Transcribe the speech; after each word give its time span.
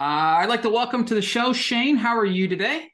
Uh, 0.00 0.40
I'd 0.40 0.48
like 0.48 0.62
to 0.62 0.70
welcome 0.70 1.04
to 1.04 1.14
the 1.14 1.20
show 1.20 1.52
Shayne. 1.52 1.94
How 1.94 2.16
are 2.16 2.24
you 2.24 2.48
today? 2.48 2.90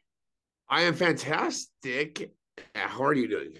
I 0.69 0.83
am 0.83 0.95
fantastic. 0.95 2.33
How 2.75 3.05
are 3.05 3.15
you 3.15 3.29
doing? 3.29 3.53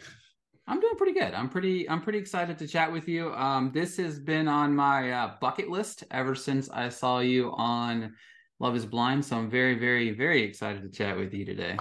I'm 0.67 0.81
doing 0.81 0.97
pretty 0.97 1.13
good. 1.13 1.33
I'm 1.33 1.49
pretty 1.49 1.89
I'm 1.89 2.03
pretty 2.03 2.19
excited 2.19 2.59
to 2.59 2.67
chat 2.67 2.91
with 2.91 3.07
you. 3.07 3.33
Um, 3.35 3.71
this 3.73 3.99
has 3.99 4.19
been 4.19 4.49
on 4.49 4.75
my 4.75 5.13
uh, 5.13 5.35
bucket 5.41 5.69
list 5.69 6.03
ever 6.11 6.35
since 6.35 6.69
I 6.71 6.89
saw 6.89 7.21
you 7.21 7.53
on 7.53 8.15
Love 8.59 8.75
Is 8.75 8.85
Blind. 8.85 9.25
So 9.25 9.37
I'm 9.37 9.49
very 9.49 9.79
very 9.79 10.11
very 10.11 10.43
excited 10.43 10.83
to 10.83 10.89
chat 10.89 11.17
with 11.17 11.33
you 11.33 11.45
today. 11.45 11.77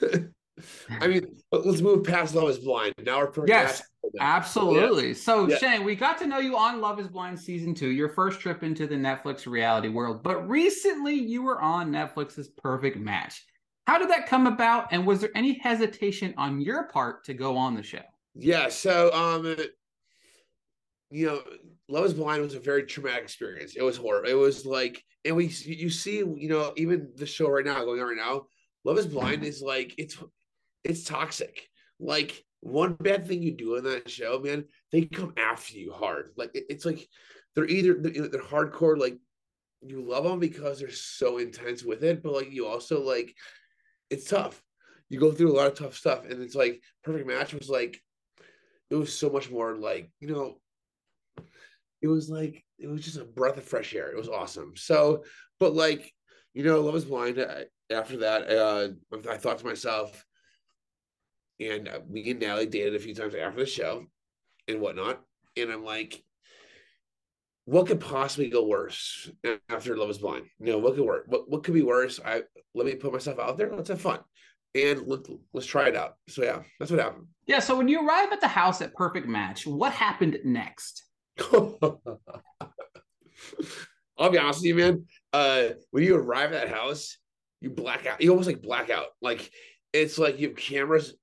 I 0.88 1.08
mean, 1.08 1.26
let's 1.50 1.80
move 1.80 2.04
past 2.04 2.34
Love 2.34 2.48
Is 2.48 2.58
Blind. 2.58 2.94
Now 3.02 3.18
we're 3.18 3.46
yes, 3.46 3.82
absolutely. 4.20 5.08
Yeah. 5.08 5.14
So 5.14 5.48
Yeah. 5.48 5.58
Shayne, 5.58 5.84
we 5.84 5.96
got 5.96 6.18
to 6.18 6.26
know 6.26 6.38
you 6.38 6.56
on 6.56 6.80
Love 6.80 7.00
Is 7.00 7.08
Blind 7.08 7.38
season 7.38 7.74
two, 7.74 7.90
your 7.90 8.08
first 8.08 8.40
trip 8.40 8.62
into 8.62 8.86
the 8.86 8.94
Netflix 8.94 9.46
reality 9.46 9.88
world. 9.88 10.22
But 10.22 10.48
recently, 10.48 11.14
you 11.14 11.42
were 11.42 11.60
on 11.60 11.90
Netflix's 11.90 12.48
Perfect 12.48 12.96
Match. 12.96 13.44
How 13.86 13.98
did 13.98 14.08
that 14.10 14.26
come 14.26 14.46
about? 14.46 14.88
And 14.92 15.06
was 15.06 15.20
there 15.20 15.30
any 15.34 15.58
hesitation 15.58 16.34
on 16.36 16.60
your 16.60 16.84
part 16.84 17.24
to 17.24 17.34
go 17.34 17.56
on 17.56 17.74
the 17.74 17.82
show? 17.82 18.02
Yeah. 18.34 18.68
So, 18.68 19.12
um, 19.12 19.56
you 21.10 21.26
know, 21.26 21.42
Love 21.88 22.04
Is 22.04 22.14
Blind 22.14 22.42
was 22.42 22.54
a 22.54 22.60
very 22.60 22.84
traumatic 22.84 23.24
experience. 23.24 23.74
It 23.76 23.82
was 23.82 23.96
horrible. 23.96 24.30
It 24.30 24.34
was 24.34 24.64
like, 24.64 25.04
and 25.24 25.34
we, 25.36 25.46
you 25.64 25.90
see, 25.90 26.18
you 26.18 26.48
know, 26.48 26.72
even 26.76 27.10
the 27.16 27.26
show 27.26 27.48
right 27.48 27.64
now 27.64 27.84
going 27.84 28.00
on 28.00 28.06
right 28.06 28.16
now, 28.16 28.46
Love 28.84 28.98
Is 28.98 29.06
Blind 29.06 29.44
is 29.44 29.60
like 29.60 29.94
it's, 29.98 30.16
it's 30.84 31.04
toxic. 31.04 31.68
Like 31.98 32.44
one 32.60 32.94
bad 32.94 33.26
thing 33.26 33.42
you 33.42 33.56
do 33.56 33.76
in 33.76 33.84
that 33.84 34.10
show, 34.10 34.38
man, 34.38 34.64
they 34.92 35.02
come 35.02 35.34
after 35.36 35.78
you 35.78 35.92
hard. 35.92 36.30
Like 36.36 36.50
it- 36.54 36.66
it's 36.68 36.84
like 36.84 37.06
they're 37.54 37.66
either 37.66 37.94
they're, 37.94 38.40
hardcore, 38.40 38.98
like 38.98 39.18
you 39.82 40.02
love 40.02 40.24
them 40.24 40.40
because 40.40 40.78
they're 40.78 40.90
so 40.90 41.38
intense 41.38 41.84
with 41.84 42.02
it, 42.02 42.22
but 42.22 42.32
like 42.32 42.50
you 42.50 42.66
also 42.66 43.02
like 43.02 43.34
it's 44.10 44.28
tough. 44.28 44.62
You 45.10 45.20
go 45.20 45.32
through 45.32 45.52
a 45.52 45.56
lot 45.56 45.66
of 45.66 45.78
tough 45.78 45.94
stuff, 45.94 46.24
and 46.24 46.42
it's 46.42 46.54
like 46.54 46.82
perfect 47.02 47.26
match 47.26 47.54
was 47.54 47.68
like 47.68 48.00
it 48.90 48.94
was 48.96 49.16
so 49.16 49.30
much 49.30 49.50
more 49.50 49.76
like 49.76 50.10
you 50.20 50.28
know 50.28 50.58
it 52.02 52.08
was 52.08 52.28
like 52.28 52.64
it 52.78 52.86
was 52.88 53.02
just 53.04 53.18
a 53.18 53.24
breath 53.24 53.56
of 53.56 53.64
fresh 53.64 53.94
air. 53.94 54.10
It 54.10 54.16
was 54.16 54.28
awesome. 54.28 54.72
So, 54.76 55.24
but 55.60 55.74
like 55.74 56.12
you 56.54 56.62
know, 56.64 56.80
Love 56.80 56.94
Is 56.96 57.04
Blind. 57.04 57.38
I, 57.40 57.64
after 57.92 58.18
that, 58.18 58.48
uh, 58.50 58.88
I 59.30 59.36
thought 59.36 59.58
to 59.58 59.66
myself, 59.66 60.24
and 61.60 61.88
uh, 61.88 62.00
me 62.08 62.30
and 62.30 62.40
Natalie 62.40 62.66
dated 62.66 62.94
a 62.94 62.98
few 62.98 63.14
times 63.14 63.34
after 63.34 63.60
the 63.60 63.66
show 63.66 64.04
and 64.68 64.80
whatnot, 64.80 65.20
and 65.56 65.70
I'm 65.70 65.84
like, 65.84 66.22
what 67.66 67.86
could 67.86 68.00
possibly 68.00 68.48
go 68.48 68.66
worse 68.66 69.30
after 69.68 69.96
Love 69.96 70.10
Is 70.10 70.18
Blind? 70.18 70.46
You 70.60 70.72
know, 70.72 70.78
what 70.78 70.96
could 70.96 71.04
work? 71.04 71.24
What 71.26 71.50
what 71.50 71.64
could 71.64 71.74
be 71.74 71.82
worse? 71.82 72.20
I 72.24 72.42
let 72.74 72.86
me 72.86 72.94
put 72.94 73.12
myself 73.12 73.38
out 73.38 73.56
there. 73.56 73.74
Let's 73.74 73.88
have 73.88 74.00
fun, 74.00 74.20
and 74.74 75.06
let, 75.06 75.20
let's 75.52 75.66
try 75.66 75.88
it 75.88 75.96
out. 75.96 76.14
So 76.28 76.42
yeah, 76.42 76.62
that's 76.78 76.90
what 76.90 77.00
happened. 77.00 77.26
Yeah. 77.46 77.60
So 77.60 77.76
when 77.76 77.88
you 77.88 78.06
arrive 78.06 78.32
at 78.32 78.40
the 78.40 78.48
house 78.48 78.80
at 78.82 78.94
Perfect 78.94 79.26
Match, 79.26 79.66
what 79.66 79.92
happened 79.92 80.38
next? 80.44 81.04
I'll 84.16 84.30
be 84.30 84.38
honest 84.38 84.60
with 84.60 84.66
you, 84.66 84.74
man. 84.76 85.06
Uh, 85.32 85.70
when 85.90 86.04
you 86.04 86.16
arrive 86.16 86.52
at 86.52 86.68
that 86.68 86.74
house, 86.74 87.18
you 87.60 87.70
black 87.70 88.06
out. 88.06 88.20
You 88.20 88.30
almost 88.30 88.46
like 88.46 88.62
black 88.62 88.90
out. 88.90 89.06
Like 89.20 89.50
it's 89.92 90.18
like 90.18 90.38
you 90.38 90.48
have 90.48 90.56
cameras 90.56 91.14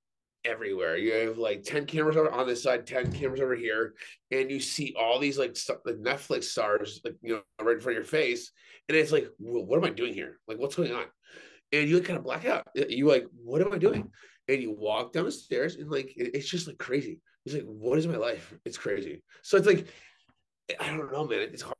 everywhere. 0.44 0.96
You 0.96 1.12
have 1.28 1.38
like 1.38 1.62
ten 1.62 1.86
cameras 1.86 2.16
on 2.16 2.46
this 2.46 2.62
side, 2.62 2.86
ten 2.86 3.12
cameras 3.12 3.40
over 3.40 3.54
here, 3.54 3.94
and 4.30 4.50
you 4.50 4.60
see 4.60 4.94
all 4.98 5.18
these 5.18 5.38
like 5.38 5.56
like 5.84 5.96
Netflix 5.96 6.44
stars, 6.44 7.00
like 7.04 7.16
you 7.22 7.34
know, 7.34 7.64
right 7.64 7.74
in 7.74 7.80
front 7.80 7.98
of 7.98 8.02
your 8.02 8.10
face, 8.10 8.52
and 8.88 8.96
it's 8.96 9.12
like, 9.12 9.28
well, 9.38 9.64
what 9.64 9.78
am 9.78 9.84
I 9.84 9.90
doing 9.90 10.14
here? 10.14 10.38
Like, 10.48 10.58
what's 10.58 10.76
going 10.76 10.92
on? 10.92 11.04
And 11.72 11.88
you 11.88 11.96
like, 11.96 12.04
kind 12.04 12.18
of 12.18 12.24
black 12.24 12.44
out. 12.44 12.66
You 12.74 13.08
like, 13.08 13.26
what 13.42 13.62
am 13.62 13.72
I 13.72 13.78
doing? 13.78 14.10
And 14.48 14.60
you 14.60 14.72
walk 14.72 15.12
down 15.12 15.24
the 15.24 15.32
stairs, 15.32 15.76
and 15.76 15.90
like, 15.90 16.12
it- 16.16 16.34
it's 16.34 16.48
just 16.48 16.66
like 16.66 16.78
crazy. 16.78 17.20
It's 17.46 17.54
like, 17.54 17.64
what 17.64 17.98
is 17.98 18.06
my 18.06 18.16
life? 18.16 18.54
It's 18.64 18.78
crazy. 18.78 19.22
So 19.42 19.56
it's 19.56 19.66
like, 19.66 19.88
I 20.78 20.88
don't 20.88 21.12
know, 21.12 21.26
man. 21.26 21.40
It's 21.40 21.62
hard, 21.62 21.76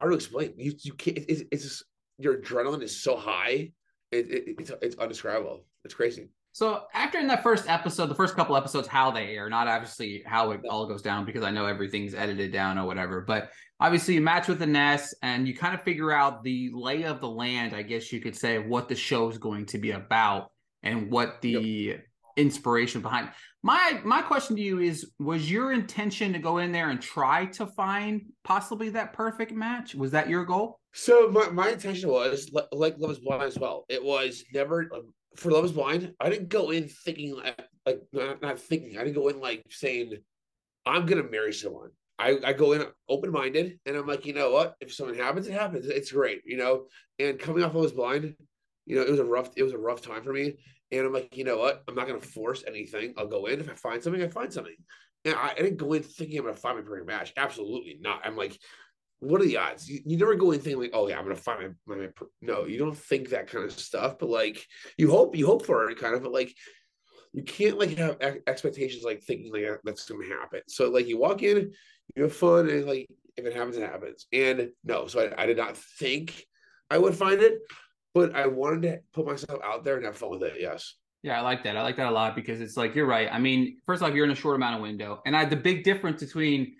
hard 0.00 0.12
to 0.12 0.16
explain. 0.16 0.52
You 0.56 0.74
you 0.82 0.94
can't. 0.94 1.18
It's, 1.18 1.42
it's 1.50 1.62
just 1.62 1.84
your 2.18 2.38
adrenaline 2.38 2.82
is 2.82 3.02
so 3.02 3.16
high. 3.16 3.72
It, 4.10 4.30
it, 4.30 4.56
it's 4.58 4.72
it's 4.82 4.96
undescribable. 4.96 5.64
It's 5.84 5.94
crazy. 5.94 6.28
So 6.52 6.82
after 6.92 7.18
in 7.18 7.26
that 7.28 7.42
first 7.42 7.68
episode, 7.68 8.06
the 8.06 8.14
first 8.14 8.36
couple 8.36 8.56
episodes, 8.56 8.86
how 8.86 9.10
they 9.10 9.34
air, 9.34 9.48
not 9.48 9.68
obviously 9.68 10.22
how 10.26 10.50
it 10.50 10.60
all 10.68 10.86
goes 10.86 11.00
down 11.00 11.24
because 11.24 11.42
I 11.42 11.50
know 11.50 11.64
everything's 11.64 12.14
edited 12.14 12.52
down 12.52 12.78
or 12.78 12.86
whatever. 12.86 13.22
But 13.22 13.50
obviously, 13.80 14.14
you 14.14 14.20
match 14.20 14.48
with 14.48 14.62
Ines 14.62 15.14
and 15.22 15.48
you 15.48 15.56
kind 15.56 15.74
of 15.74 15.82
figure 15.82 16.12
out 16.12 16.42
the 16.42 16.70
lay 16.74 17.04
of 17.04 17.20
the 17.20 17.28
land, 17.28 17.74
I 17.74 17.82
guess 17.82 18.12
you 18.12 18.20
could 18.20 18.36
say, 18.36 18.58
what 18.58 18.88
the 18.88 18.94
show 18.94 19.30
is 19.30 19.38
going 19.38 19.64
to 19.66 19.78
be 19.78 19.92
about 19.92 20.50
and 20.82 21.10
what 21.10 21.40
the 21.40 21.96
inspiration 22.36 23.00
behind. 23.00 23.30
My 23.62 24.00
my 24.04 24.20
question 24.20 24.56
to 24.56 24.62
you 24.62 24.80
is: 24.80 25.10
Was 25.18 25.50
your 25.50 25.72
intention 25.72 26.32
to 26.32 26.38
go 26.38 26.58
in 26.58 26.72
there 26.72 26.90
and 26.90 27.00
try 27.00 27.46
to 27.46 27.66
find 27.66 28.22
possibly 28.44 28.90
that 28.90 29.12
perfect 29.12 29.52
match? 29.52 29.94
Was 29.94 30.10
that 30.10 30.28
your 30.28 30.44
goal? 30.44 30.80
So 30.92 31.30
my, 31.30 31.48
my 31.48 31.70
intention 31.70 32.10
was 32.10 32.50
like 32.72 32.96
Love 32.98 33.12
Is 33.12 33.20
Blind 33.20 33.42
as 33.44 33.58
well. 33.58 33.86
It 33.88 34.04
was 34.04 34.44
never 34.52 34.90
um, 34.94 35.14
for 35.36 35.50
Love 35.50 35.64
Is 35.64 35.72
Blind. 35.72 36.14
I 36.20 36.30
didn't 36.30 36.48
go 36.48 36.70
in 36.70 36.88
thinking 36.88 37.36
like, 37.36 37.60
like 37.86 38.02
not, 38.12 38.42
not 38.42 38.58
thinking. 38.58 38.98
I 38.98 39.04
didn't 39.04 39.16
go 39.16 39.28
in 39.28 39.40
like 39.40 39.64
saying 39.70 40.16
I'm 40.86 41.06
gonna 41.06 41.22
marry 41.24 41.52
someone. 41.52 41.90
I, 42.18 42.38
I 42.44 42.52
go 42.52 42.72
in 42.72 42.84
open 43.08 43.32
minded 43.32 43.78
and 43.86 43.96
I'm 43.96 44.06
like, 44.06 44.26
you 44.26 44.34
know 44.34 44.52
what? 44.52 44.76
If 44.80 44.92
something 44.94 45.18
happens, 45.18 45.48
it 45.48 45.54
happens. 45.54 45.86
It's 45.86 46.12
great, 46.12 46.42
you 46.44 46.56
know. 46.56 46.86
And 47.18 47.38
coming 47.38 47.64
off 47.64 47.74
Love 47.74 47.86
Is 47.86 47.92
Blind, 47.92 48.34
you 48.86 48.96
know, 48.96 49.02
it 49.02 49.10
was 49.10 49.20
a 49.20 49.24
rough 49.24 49.50
it 49.56 49.62
was 49.62 49.72
a 49.72 49.78
rough 49.78 50.02
time 50.02 50.22
for 50.22 50.32
me. 50.32 50.54
And 50.90 51.06
I'm 51.06 51.12
like, 51.12 51.36
you 51.36 51.44
know 51.44 51.58
what? 51.58 51.82
I'm 51.88 51.94
not 51.94 52.06
gonna 52.06 52.20
force 52.20 52.64
anything. 52.66 53.14
I'll 53.16 53.26
go 53.26 53.46
in. 53.46 53.60
If 53.60 53.70
I 53.70 53.74
find 53.74 54.02
something, 54.02 54.22
I 54.22 54.28
find 54.28 54.52
something. 54.52 54.76
And 55.24 55.34
I, 55.34 55.50
I 55.50 55.54
didn't 55.54 55.76
go 55.76 55.92
in 55.94 56.02
thinking 56.02 56.38
I'm 56.38 56.44
gonna 56.44 56.56
find 56.56 56.76
my 56.76 56.82
perfect 56.82 57.08
match. 57.08 57.32
Absolutely 57.36 57.98
not. 58.00 58.22
I'm 58.24 58.36
like, 58.36 58.58
what 59.22 59.40
are 59.40 59.44
the 59.46 59.56
odds? 59.56 59.88
You, 59.88 60.00
you 60.04 60.18
never 60.18 60.34
go 60.34 60.50
in 60.50 60.60
thinking 60.60 60.82
like, 60.82 60.90
oh 60.92 61.08
yeah, 61.08 61.16
I'm 61.16 61.22
gonna 61.22 61.36
find 61.36 61.76
my, 61.86 61.96
my, 61.96 62.02
my 62.02 62.08
no, 62.40 62.66
you 62.66 62.78
don't 62.78 62.96
think 62.96 63.30
that 63.30 63.46
kind 63.46 63.64
of 63.64 63.72
stuff, 63.72 64.18
but 64.18 64.28
like 64.28 64.66
you 64.98 65.10
hope 65.10 65.36
you 65.36 65.46
hope 65.46 65.64
for 65.64 65.88
it 65.88 65.98
kind 65.98 66.14
of, 66.14 66.22
but 66.22 66.32
like 66.32 66.52
you 67.32 67.44
can't 67.44 67.78
like 67.78 67.96
have 67.96 68.16
ex- 68.20 68.40
expectations 68.48 69.04
like 69.04 69.22
thinking 69.22 69.52
like 69.52 69.80
that's 69.84 70.08
gonna 70.08 70.26
happen. 70.26 70.62
So 70.66 70.90
like 70.90 71.06
you 71.06 71.18
walk 71.18 71.42
in, 71.42 71.72
you 72.16 72.22
have 72.24 72.34
fun, 72.34 72.68
and 72.68 72.84
like 72.84 73.06
if 73.36 73.46
it 73.46 73.54
happens, 73.54 73.76
it 73.76 73.88
happens. 73.88 74.26
And 74.32 74.70
no, 74.84 75.06
so 75.06 75.20
I, 75.20 75.42
I 75.42 75.46
did 75.46 75.56
not 75.56 75.76
think 75.76 76.44
I 76.90 76.98
would 76.98 77.14
find 77.14 77.40
it, 77.40 77.54
but 78.14 78.34
I 78.34 78.48
wanted 78.48 78.82
to 78.82 78.98
put 79.14 79.24
myself 79.24 79.60
out 79.64 79.84
there 79.84 79.96
and 79.96 80.04
have 80.04 80.16
fun 80.16 80.30
with 80.30 80.42
it. 80.42 80.54
Yes. 80.58 80.96
Yeah, 81.22 81.38
I 81.38 81.42
like 81.42 81.62
that. 81.62 81.76
I 81.76 81.82
like 81.82 81.96
that 81.98 82.08
a 82.08 82.10
lot 82.10 82.34
because 82.34 82.60
it's 82.60 82.76
like 82.76 82.96
you're 82.96 83.06
right. 83.06 83.28
I 83.30 83.38
mean, 83.38 83.76
first 83.86 84.02
off, 84.02 84.12
you're 84.12 84.24
in 84.24 84.32
a 84.32 84.34
short 84.34 84.56
amount 84.56 84.76
of 84.76 84.82
window, 84.82 85.22
and 85.24 85.36
I 85.36 85.44
the 85.44 85.54
big 85.54 85.84
difference 85.84 86.20
between 86.24 86.74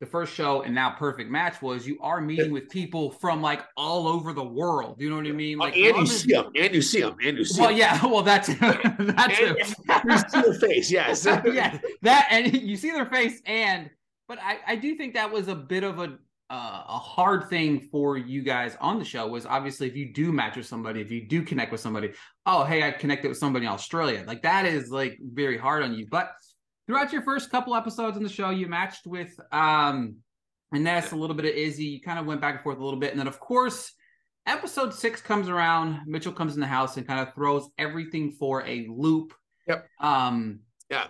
the 0.00 0.06
first 0.06 0.34
show 0.34 0.62
and 0.62 0.74
now 0.74 0.90
Perfect 0.90 1.30
Match 1.30 1.62
was 1.62 1.86
you 1.86 1.98
are 2.00 2.20
meeting 2.20 2.52
with 2.52 2.68
people 2.68 3.10
from 3.10 3.40
like 3.40 3.64
all 3.76 4.08
over 4.08 4.32
the 4.32 4.44
world. 4.44 4.96
You 5.00 5.08
know 5.08 5.16
what 5.16 5.26
I 5.26 5.32
mean? 5.32 5.58
Like, 5.58 5.76
and 5.76 5.96
you 5.96 6.06
see 6.06 6.32
them, 6.32 6.50
and 6.56 6.74
you 6.74 6.82
see 6.82 7.00
them, 7.00 7.16
and 7.24 7.38
you 7.38 7.44
see 7.44 7.60
well, 7.60 7.70
yeah, 7.70 8.04
well, 8.06 8.22
that's 8.22 8.48
that's 8.58 9.40
and 9.40 9.56
you 10.04 10.18
see 10.18 10.42
their 10.42 10.54
face. 10.54 10.90
Yes. 10.90 11.24
yeah, 11.46 11.78
that 12.02 12.28
and 12.30 12.52
you 12.52 12.76
see 12.76 12.90
their 12.90 13.06
face, 13.06 13.40
and 13.46 13.88
but 14.28 14.38
I 14.42 14.58
I 14.66 14.76
do 14.76 14.96
think 14.96 15.14
that 15.14 15.30
was 15.30 15.48
a 15.48 15.54
bit 15.54 15.84
of 15.84 15.98
a 16.00 16.18
uh, 16.50 16.84
a 16.88 16.98
hard 16.98 17.48
thing 17.48 17.80
for 17.80 18.18
you 18.18 18.42
guys 18.42 18.76
on 18.80 18.98
the 18.98 19.04
show 19.04 19.26
was 19.26 19.46
obviously 19.46 19.86
if 19.86 19.96
you 19.96 20.12
do 20.12 20.30
match 20.30 20.56
with 20.56 20.66
somebody, 20.66 21.00
if 21.00 21.10
you 21.10 21.26
do 21.26 21.42
connect 21.42 21.72
with 21.72 21.80
somebody, 21.80 22.12
oh 22.46 22.64
hey, 22.64 22.82
I 22.82 22.90
connected 22.90 23.28
with 23.28 23.38
somebody 23.38 23.64
in 23.66 23.72
Australia, 23.72 24.24
like 24.26 24.42
that 24.42 24.66
is 24.66 24.90
like 24.90 25.18
very 25.22 25.56
hard 25.56 25.82
on 25.82 25.94
you. 25.94 26.06
But 26.10 26.32
throughout 26.86 27.12
your 27.12 27.22
first 27.22 27.50
couple 27.50 27.74
episodes 27.74 28.16
in 28.16 28.22
the 28.22 28.28
show, 28.28 28.50
you 28.50 28.66
matched 28.68 29.06
with 29.06 29.38
um 29.52 30.16
Ines, 30.74 31.12
a 31.12 31.16
little 31.16 31.36
bit 31.36 31.46
of 31.46 31.52
Izzy. 31.52 31.84
You 31.84 32.00
kind 32.00 32.18
of 32.18 32.26
went 32.26 32.40
back 32.40 32.54
and 32.54 32.62
forth 32.62 32.78
a 32.78 32.84
little 32.84 32.98
bit, 32.98 33.10
and 33.10 33.20
then 33.20 33.28
of 33.28 33.38
course 33.40 33.92
episode 34.46 34.92
six 34.92 35.20
comes 35.20 35.48
around. 35.48 36.00
Mitchell 36.06 36.32
comes 36.32 36.54
in 36.54 36.60
the 36.60 36.66
house 36.66 36.96
and 36.96 37.06
kind 37.06 37.20
of 37.20 37.34
throws 37.34 37.68
everything 37.78 38.32
for 38.32 38.64
a 38.66 38.86
loop. 38.90 39.34
Yep. 39.68 39.86
Um. 40.00 40.60
Yeah. 40.90 41.06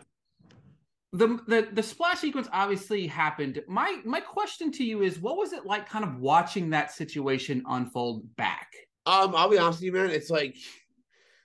The, 1.13 1.39
the 1.47 1.69
the 1.73 1.83
splash 1.83 2.19
sequence 2.19 2.49
obviously 2.53 3.07
happened. 3.07 3.63
My 3.69 4.01
my 4.05 4.21
question 4.21 4.73
to 4.73 4.85
you 4.85 5.03
is, 5.03 5.21
what 5.21 5.37
was 5.37 5.53
it 5.53 5.65
like, 5.65 5.89
kind 5.89 6.05
of 6.05 6.19
watching 6.19 6.71
that 6.71 6.91
situation 6.91 7.63
unfold 7.69 8.35
back? 8.35 8.69
Um, 9.07 9.35
I'll 9.37 9.49
be 9.49 9.59
honest 9.59 9.79
with 9.79 9.85
you, 9.85 9.93
man. 9.93 10.11
It's 10.11 10.31
like, 10.31 10.57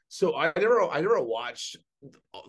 so 0.08 0.36
I 0.36 0.52
never 0.58 0.82
I 0.84 1.02
never 1.02 1.22
watched 1.22 1.78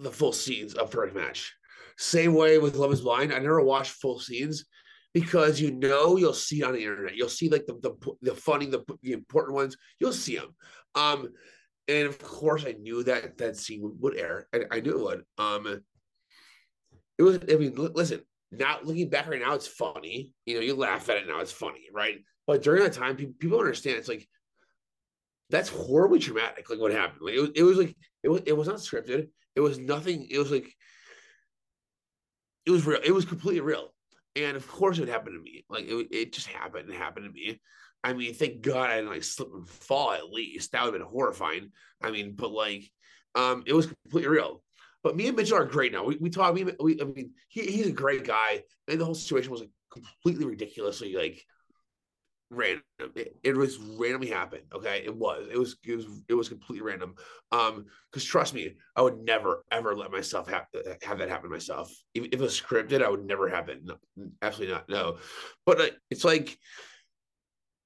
the 0.00 0.10
full 0.10 0.32
scenes 0.32 0.74
of 0.74 0.90
Perfect 0.90 1.14
Match. 1.14 1.54
Same 2.00 2.32
way 2.32 2.56
with 2.56 2.76
Love 2.76 2.94
Is 2.94 3.02
Blind. 3.02 3.30
I 3.30 3.38
never 3.40 3.60
watched 3.60 3.92
full 3.92 4.18
scenes 4.18 4.64
because 5.12 5.60
you 5.60 5.70
know 5.70 6.16
you'll 6.16 6.32
see 6.32 6.62
on 6.62 6.72
the 6.72 6.80
internet. 6.80 7.14
You'll 7.14 7.28
see 7.28 7.50
like 7.50 7.66
the 7.66 7.74
the 7.82 8.14
the 8.22 8.34
funny, 8.34 8.64
the, 8.64 8.82
the 9.02 9.12
important 9.12 9.54
ones. 9.54 9.76
You'll 9.98 10.14
see 10.14 10.36
them. 10.36 10.56
Um, 10.94 11.28
and 11.88 12.08
of 12.08 12.18
course, 12.18 12.64
I 12.66 12.72
knew 12.72 13.04
that 13.04 13.36
that 13.36 13.58
scene 13.58 13.82
would, 14.00 14.16
air. 14.16 14.48
I, 14.54 14.62
I 14.70 14.80
knew 14.80 14.92
it 14.92 15.02
would. 15.02 15.24
Um, 15.36 15.82
it 17.18 17.22
was. 17.22 17.38
I 17.52 17.56
mean, 17.56 17.74
listen. 17.76 18.22
Now 18.50 18.78
looking 18.82 19.10
back 19.10 19.28
right 19.28 19.38
now, 19.38 19.52
it's 19.52 19.68
funny. 19.68 20.32
You 20.46 20.54
know, 20.54 20.62
you 20.62 20.76
laugh 20.76 21.10
at 21.10 21.18
it 21.18 21.28
now. 21.28 21.40
It's 21.40 21.52
funny, 21.52 21.88
right? 21.92 22.16
But 22.46 22.62
during 22.62 22.82
that 22.82 22.94
time, 22.94 23.16
people, 23.16 23.34
people 23.38 23.58
understand. 23.58 23.98
It's 23.98 24.08
like 24.08 24.26
that's 25.50 25.68
horribly 25.68 26.18
traumatic. 26.18 26.70
Like 26.70 26.80
what 26.80 26.92
happened. 26.92 27.20
Like 27.20 27.34
it 27.34 27.40
was. 27.40 27.50
It 27.54 27.62
was 27.62 27.76
like 27.76 27.94
it 28.22 28.30
was. 28.30 28.40
It 28.46 28.56
was 28.56 28.68
not 28.68 28.76
scripted. 28.76 29.28
It 29.54 29.60
was 29.60 29.78
nothing. 29.78 30.26
It 30.30 30.38
was 30.38 30.50
like 30.50 30.74
it 32.70 32.74
was 32.74 32.86
real. 32.86 33.00
It 33.04 33.12
was 33.12 33.24
completely 33.24 33.60
real. 33.60 33.92
And 34.36 34.56
of 34.56 34.66
course, 34.68 34.98
it 34.98 35.02
would 35.02 35.08
happen 35.08 35.32
to 35.32 35.40
me. 35.40 35.64
Like 35.68 35.84
it, 35.86 36.08
it 36.10 36.32
just 36.32 36.46
happened. 36.46 36.88
It 36.88 36.96
happened 36.96 37.26
to 37.26 37.32
me. 37.32 37.60
I 38.02 38.12
mean, 38.12 38.32
thank 38.32 38.62
God 38.62 38.90
I 38.90 38.96
didn't 38.96 39.10
like 39.10 39.24
slip 39.24 39.52
and 39.52 39.68
fall. 39.68 40.12
At 40.12 40.30
least 40.30 40.72
that 40.72 40.84
would 40.84 40.94
have 40.94 41.00
been 41.00 41.10
horrifying. 41.10 41.70
I 42.02 42.10
mean, 42.10 42.34
but 42.34 42.50
like, 42.50 42.90
um, 43.34 43.62
it 43.66 43.74
was 43.74 43.86
completely 43.86 44.30
real. 44.30 44.62
But 45.02 45.16
me 45.16 45.28
and 45.28 45.36
Mitchell 45.36 45.58
are 45.58 45.64
great 45.64 45.92
now. 45.92 46.04
We, 46.04 46.16
we 46.16 46.30
talk. 46.30 46.54
We, 46.54 46.64
we 46.78 47.00
I 47.00 47.04
mean, 47.04 47.32
he, 47.48 47.62
he's 47.62 47.88
a 47.88 47.92
great 47.92 48.24
guy, 48.24 48.62
and 48.88 49.00
the 49.00 49.04
whole 49.04 49.14
situation 49.14 49.50
was 49.50 49.60
like 49.60 49.70
completely 49.90 50.46
ridiculously 50.46 51.14
like 51.14 51.44
random. 52.50 52.82
It, 53.14 53.36
it, 53.42 53.56
was 53.56 53.78
randomly 53.78 54.28
happened. 54.28 54.64
Okay, 54.74 55.02
it 55.04 55.14
was. 55.14 55.48
It 55.50 55.58
was. 55.58 55.76
It 55.84 55.96
was. 55.96 56.06
It 56.28 56.34
was 56.34 56.48
completely 56.48 56.84
random. 56.84 57.14
Um, 57.52 57.86
because 58.10 58.24
trust 58.24 58.54
me, 58.54 58.74
I 58.96 59.02
would 59.02 59.18
never 59.18 59.64
ever 59.70 59.96
let 59.96 60.10
myself 60.10 60.48
have 60.48 60.66
have 61.02 61.18
that 61.18 61.28
happen 61.28 61.50
myself. 61.50 61.92
If, 62.14 62.26
if 62.26 62.34
it 62.34 62.40
was 62.40 62.60
scripted, 62.60 63.02
I 63.02 63.08
would 63.08 63.24
never 63.24 63.48
have 63.48 63.68
it. 63.68 63.80
No, 63.84 63.96
absolutely 64.42 64.74
not. 64.74 64.88
No. 64.88 65.18
But 65.64 65.80
uh, 65.80 65.86
it's 66.10 66.24
like 66.24 66.58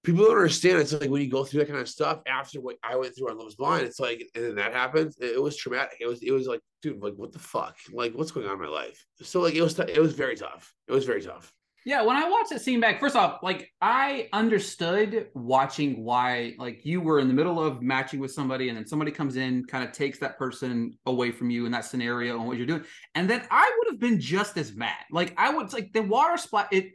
people 0.02 0.24
don't 0.24 0.36
understand. 0.36 0.78
It's 0.78 0.92
like 0.92 1.10
when 1.10 1.22
you 1.22 1.30
go 1.30 1.44
through 1.44 1.60
that 1.60 1.68
kind 1.68 1.80
of 1.80 1.88
stuff 1.88 2.20
after 2.26 2.60
what 2.60 2.76
I 2.82 2.96
went 2.96 3.16
through 3.16 3.30
on 3.30 3.38
Love 3.38 3.48
Is 3.48 3.56
Blind, 3.56 3.86
it's 3.86 4.00
like, 4.00 4.26
and 4.34 4.44
then 4.44 4.54
that 4.56 4.72
happens. 4.72 5.16
It, 5.18 5.32
it 5.32 5.42
was 5.42 5.56
traumatic. 5.56 5.98
It 6.00 6.06
was. 6.06 6.22
It 6.22 6.32
was 6.32 6.46
like, 6.46 6.60
dude, 6.82 7.02
like 7.02 7.14
what 7.16 7.32
the 7.32 7.38
fuck? 7.38 7.76
Like 7.92 8.14
what's 8.14 8.30
going 8.30 8.46
on 8.46 8.54
in 8.54 8.62
my 8.62 8.68
life? 8.68 9.04
So 9.22 9.40
like 9.40 9.54
it 9.54 9.62
was. 9.62 9.78
It 9.78 10.00
was 10.00 10.14
very 10.14 10.36
tough. 10.36 10.72
It 10.88 10.92
was 10.92 11.04
very 11.04 11.22
tough. 11.22 11.52
Yeah, 11.86 12.02
when 12.02 12.16
I 12.16 12.28
watched 12.30 12.48
that 12.50 12.62
scene 12.62 12.80
back, 12.80 12.98
first 12.98 13.14
off, 13.14 13.42
like 13.42 13.70
I 13.80 14.28
understood 14.32 15.28
watching 15.34 16.02
why, 16.02 16.54
like 16.58 16.86
you 16.86 17.02
were 17.02 17.18
in 17.18 17.28
the 17.28 17.34
middle 17.34 17.62
of 17.62 17.82
matching 17.82 18.20
with 18.20 18.32
somebody, 18.32 18.70
and 18.70 18.78
then 18.78 18.86
somebody 18.86 19.10
comes 19.10 19.36
in, 19.36 19.64
kind 19.66 19.84
of 19.84 19.92
takes 19.92 20.18
that 20.20 20.38
person 20.38 20.96
away 21.04 21.30
from 21.30 21.50
you 21.50 21.66
in 21.66 21.72
that 21.72 21.84
scenario 21.84 22.38
and 22.38 22.46
what 22.46 22.56
you're 22.56 22.66
doing, 22.66 22.84
and 23.14 23.28
then 23.28 23.42
I 23.50 23.70
would 23.78 23.92
have 23.92 24.00
been 24.00 24.18
just 24.18 24.56
as 24.56 24.74
mad. 24.74 24.96
Like 25.10 25.34
I 25.36 25.54
would, 25.54 25.72
like 25.74 25.92
the 25.92 26.00
water 26.02 26.38
splat. 26.38 26.68
It 26.72 26.92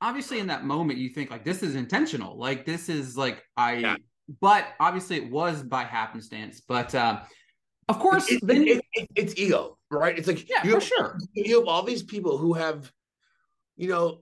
obviously 0.00 0.38
in 0.38 0.46
that 0.46 0.64
moment 0.64 0.98
you 0.98 1.08
think 1.08 1.30
like 1.30 1.44
this 1.44 1.64
is 1.64 1.74
intentional, 1.74 2.38
like 2.38 2.64
this 2.64 2.88
is 2.88 3.16
like 3.16 3.42
I, 3.56 3.74
yeah. 3.74 3.96
but 4.40 4.68
obviously 4.78 5.16
it 5.16 5.28
was 5.28 5.62
by 5.62 5.82
happenstance. 5.82 6.60
But 6.60 6.94
um, 6.94 7.20
of 7.88 7.98
course, 7.98 8.30
it, 8.30 8.46
then 8.46 8.62
it, 8.68 8.84
it, 8.92 9.08
it's 9.16 9.34
ego, 9.36 9.76
right? 9.90 10.16
It's 10.16 10.28
like 10.28 10.48
yeah, 10.48 10.62
you 10.62 10.70
for 10.70 10.76
have, 10.76 10.84
sure. 10.84 11.18
You 11.34 11.58
have 11.58 11.68
all 11.68 11.82
these 11.82 12.04
people 12.04 12.38
who 12.38 12.52
have 12.52 12.92
you 13.76 13.88
know, 13.88 14.20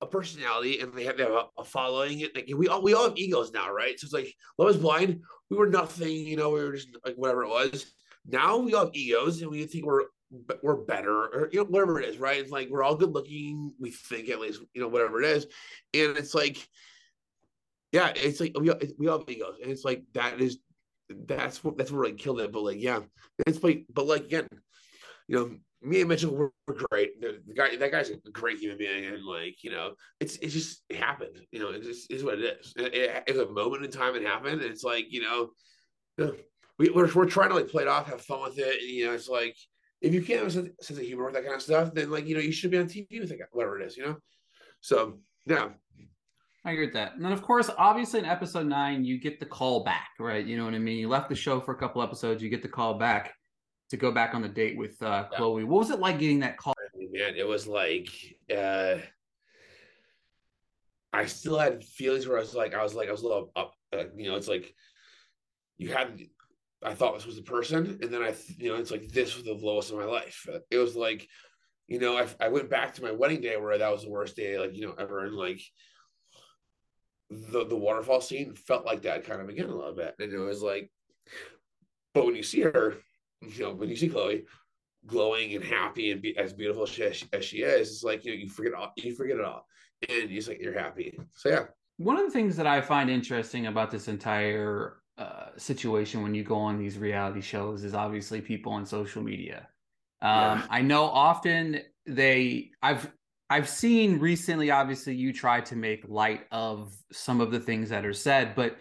a 0.00 0.06
personality 0.06 0.80
and 0.80 0.92
they 0.92 1.04
have, 1.04 1.16
they 1.16 1.22
have 1.22 1.32
a, 1.32 1.44
a, 1.58 1.64
following. 1.64 2.20
It 2.20 2.34
like 2.34 2.50
we 2.56 2.68
all 2.68 2.82
we 2.82 2.94
all 2.94 3.08
have 3.08 3.16
egos 3.16 3.52
now, 3.52 3.72
right? 3.72 3.98
So 3.98 4.06
it's 4.06 4.12
like 4.12 4.34
Love 4.58 4.70
Is 4.70 4.76
Blind. 4.76 5.20
We 5.50 5.56
were 5.56 5.68
nothing, 5.68 6.26
you 6.26 6.36
know. 6.36 6.50
We 6.50 6.60
were 6.60 6.72
just 6.72 6.88
like 7.04 7.14
whatever 7.14 7.44
it 7.44 7.48
was. 7.48 7.86
Now 8.26 8.56
we 8.56 8.74
all 8.74 8.86
have 8.86 8.94
egos 8.94 9.40
and 9.42 9.50
we 9.50 9.64
think 9.64 9.86
we're 9.86 10.04
we're 10.62 10.76
better 10.76 11.26
or 11.26 11.48
you 11.52 11.60
know 11.60 11.66
whatever 11.66 12.00
it 12.00 12.08
is, 12.08 12.18
right? 12.18 12.40
It's 12.40 12.50
like 12.50 12.68
we're 12.70 12.82
all 12.82 12.96
good 12.96 13.12
looking. 13.12 13.72
We 13.78 13.90
think 13.90 14.28
at 14.28 14.40
least 14.40 14.60
you 14.74 14.80
know 14.80 14.88
whatever 14.88 15.22
it 15.22 15.28
is, 15.28 15.44
and 15.94 16.16
it's 16.16 16.34
like 16.34 16.66
yeah, 17.92 18.12
it's 18.16 18.40
like 18.40 18.52
we 18.58 18.70
all, 18.70 18.78
we 18.98 19.08
all 19.08 19.18
have 19.18 19.28
egos, 19.28 19.58
and 19.62 19.70
it's 19.70 19.84
like 19.84 20.02
that 20.14 20.40
is 20.40 20.58
that's 21.26 21.62
what 21.62 21.76
that's 21.76 21.92
what 21.92 21.98
really 21.98 22.14
killed 22.14 22.40
it. 22.40 22.50
But 22.50 22.64
like 22.64 22.80
yeah, 22.80 23.00
it's 23.46 23.62
like 23.62 23.84
but 23.92 24.06
like 24.06 24.24
again, 24.24 24.48
you 25.28 25.36
know 25.36 25.50
me 25.82 26.00
and 26.00 26.08
Mitchell 26.08 26.34
were, 26.34 26.52
great. 26.90 27.20
The, 27.20 27.40
guy, 27.54 27.76
that 27.76 27.90
guy's 27.90 28.10
a 28.10 28.16
great 28.30 28.58
human 28.58 28.78
being, 28.78 29.06
and 29.06 29.24
like 29.24 29.62
you 29.62 29.70
know, 29.70 29.92
it's 30.20 30.36
it's 30.36 30.52
just 30.52 30.82
happened. 30.92 31.40
You 31.50 31.60
know, 31.60 31.70
it 31.70 31.82
just 31.82 32.10
is 32.10 32.24
what 32.24 32.38
it 32.38 32.58
is. 32.60 32.72
It, 32.76 32.94
it, 32.94 33.24
it's 33.26 33.38
a 33.38 33.48
moment 33.48 33.84
in 33.84 33.90
time. 33.90 34.14
It 34.14 34.22
happened. 34.22 34.62
it's 34.62 34.84
like 34.84 35.06
you 35.10 35.22
know, 35.22 35.50
we, 36.78 36.90
we're 36.90 37.12
we're 37.12 37.26
trying 37.26 37.50
to 37.50 37.56
like 37.56 37.68
play 37.68 37.82
it 37.82 37.88
off, 37.88 38.08
have 38.08 38.22
fun 38.22 38.42
with 38.42 38.58
it. 38.58 38.80
And, 38.80 38.90
you 38.90 39.06
know, 39.06 39.12
it's 39.12 39.28
like 39.28 39.56
if 40.00 40.14
you 40.14 40.22
can't 40.22 40.40
have 40.40 40.48
a 40.48 40.50
sense, 40.50 40.90
of 40.90 40.98
humor 40.98 41.24
with 41.24 41.34
that 41.34 41.44
kind 41.44 41.56
of 41.56 41.62
stuff, 41.62 41.92
then 41.94 42.10
like 42.10 42.26
you 42.26 42.34
know, 42.34 42.40
you 42.40 42.52
should 42.52 42.70
be 42.70 42.78
on 42.78 42.86
TV 42.86 43.20
with 43.20 43.32
it, 43.32 43.40
whatever 43.52 43.80
it 43.80 43.86
is. 43.86 43.96
You 43.96 44.06
know, 44.06 44.16
so 44.80 45.18
yeah. 45.46 45.70
I 46.64 46.70
agree 46.70 46.84
with 46.84 46.94
that. 46.94 47.16
And 47.16 47.24
then, 47.24 47.32
of 47.32 47.42
course, 47.42 47.68
obviously 47.76 48.20
in 48.20 48.24
episode 48.24 48.68
nine, 48.68 49.04
you 49.04 49.18
get 49.18 49.40
the 49.40 49.46
call 49.46 49.82
back, 49.82 50.10
right? 50.20 50.46
You 50.46 50.56
know 50.56 50.64
what 50.64 50.74
I 50.74 50.78
mean? 50.78 50.96
You 50.96 51.08
left 51.08 51.28
the 51.28 51.34
show 51.34 51.58
for 51.58 51.74
a 51.74 51.76
couple 51.76 52.00
episodes, 52.02 52.40
you 52.40 52.50
get 52.50 52.62
the 52.62 52.68
call 52.68 52.94
back 52.94 53.34
to 53.92 53.98
go 53.98 54.10
back 54.10 54.34
on 54.34 54.40
the 54.40 54.48
date 54.48 54.78
with 54.78 55.00
uh, 55.02 55.28
yeah. 55.30 55.36
Chloe. 55.36 55.64
What 55.64 55.80
was 55.80 55.90
it 55.90 56.00
like 56.00 56.18
getting 56.18 56.40
that 56.40 56.56
call? 56.56 56.72
Man, 56.96 57.34
it 57.36 57.46
was 57.46 57.66
like 57.66 58.08
uh, 58.50 58.96
I 61.12 61.26
still 61.26 61.58
had 61.58 61.84
feelings 61.84 62.26
where 62.26 62.38
I 62.38 62.40
was 62.40 62.54
like, 62.54 62.74
I 62.74 62.82
was 62.82 62.94
like, 62.94 63.08
I 63.08 63.12
was 63.12 63.20
a 63.20 63.26
little 63.28 63.52
up. 63.54 63.74
Uh, 63.92 64.04
you 64.16 64.30
know, 64.30 64.36
it's 64.36 64.48
like 64.48 64.74
you 65.76 65.92
had. 65.92 66.18
I 66.82 66.94
thought 66.94 67.14
this 67.14 67.26
was 67.26 67.36
the 67.36 67.42
person, 67.42 67.98
and 68.02 68.10
then 68.10 68.22
I, 68.22 68.34
you 68.56 68.70
know, 68.70 68.76
it's 68.76 68.90
like 68.90 69.08
this 69.08 69.36
was 69.36 69.44
the 69.44 69.52
lowest 69.52 69.92
of 69.92 69.98
my 69.98 70.04
life. 70.04 70.48
It 70.70 70.78
was 70.78 70.96
like, 70.96 71.28
you 71.86 72.00
know, 72.00 72.16
I, 72.16 72.26
I 72.40 72.48
went 72.48 72.70
back 72.70 72.94
to 72.94 73.02
my 73.02 73.12
wedding 73.12 73.42
day 73.42 73.56
where 73.56 73.76
that 73.76 73.92
was 73.92 74.04
the 74.04 74.10
worst 74.10 74.36
day, 74.36 74.58
like 74.58 74.74
you 74.74 74.86
know, 74.86 74.94
ever, 74.98 75.26
and 75.26 75.36
like 75.36 75.60
the 77.30 77.66
the 77.66 77.76
waterfall 77.76 78.22
scene 78.22 78.54
felt 78.54 78.86
like 78.86 79.02
that 79.02 79.26
kind 79.26 79.42
of 79.42 79.50
again 79.50 79.68
a 79.68 79.76
little 79.76 79.94
bit, 79.94 80.14
and 80.18 80.32
it 80.32 80.38
was 80.38 80.62
like, 80.62 80.90
but 82.14 82.24
when 82.24 82.34
you 82.34 82.42
see 82.42 82.62
her 82.62 82.96
you 83.42 83.64
know, 83.64 83.74
when 83.74 83.88
you 83.88 83.96
see 83.96 84.08
Chloe 84.08 84.44
glowing 85.06 85.54
and 85.54 85.64
happy 85.64 86.12
and 86.12 86.22
be, 86.22 86.36
as 86.38 86.52
beautiful 86.52 86.84
as 86.84 86.90
she, 86.90 87.26
as 87.32 87.44
she 87.44 87.58
is, 87.58 87.90
it's 87.90 88.04
like 88.04 88.24
you 88.24 88.32
know 88.32 88.38
you 88.38 88.48
forget 88.48 88.74
all 88.74 88.92
you 88.96 89.14
forget 89.14 89.38
it 89.38 89.44
all, 89.44 89.66
and 90.08 90.30
just 90.30 90.48
like 90.48 90.60
you're 90.60 90.78
happy. 90.78 91.18
So 91.34 91.48
yeah. 91.48 91.64
One 91.98 92.18
of 92.18 92.24
the 92.24 92.30
things 92.30 92.56
that 92.56 92.66
I 92.66 92.80
find 92.80 93.10
interesting 93.10 93.66
about 93.66 93.90
this 93.90 94.08
entire 94.08 95.02
uh, 95.18 95.50
situation 95.56 96.22
when 96.22 96.34
you 96.34 96.42
go 96.42 96.56
on 96.56 96.78
these 96.78 96.98
reality 96.98 97.40
shows 97.40 97.84
is 97.84 97.94
obviously 97.94 98.40
people 98.40 98.72
on 98.72 98.86
social 98.86 99.22
media. 99.22 99.68
Um, 100.20 100.60
yeah. 100.60 100.66
I 100.70 100.82
know 100.82 101.04
often 101.04 101.80
they 102.06 102.70
I've 102.82 103.10
I've 103.50 103.68
seen 103.68 104.18
recently, 104.18 104.70
obviously, 104.70 105.14
you 105.14 105.32
try 105.32 105.60
to 105.60 105.76
make 105.76 106.08
light 106.08 106.46
of 106.50 106.94
some 107.12 107.42
of 107.42 107.50
the 107.50 107.60
things 107.60 107.90
that 107.90 108.06
are 108.06 108.14
said, 108.14 108.54
but 108.54 108.76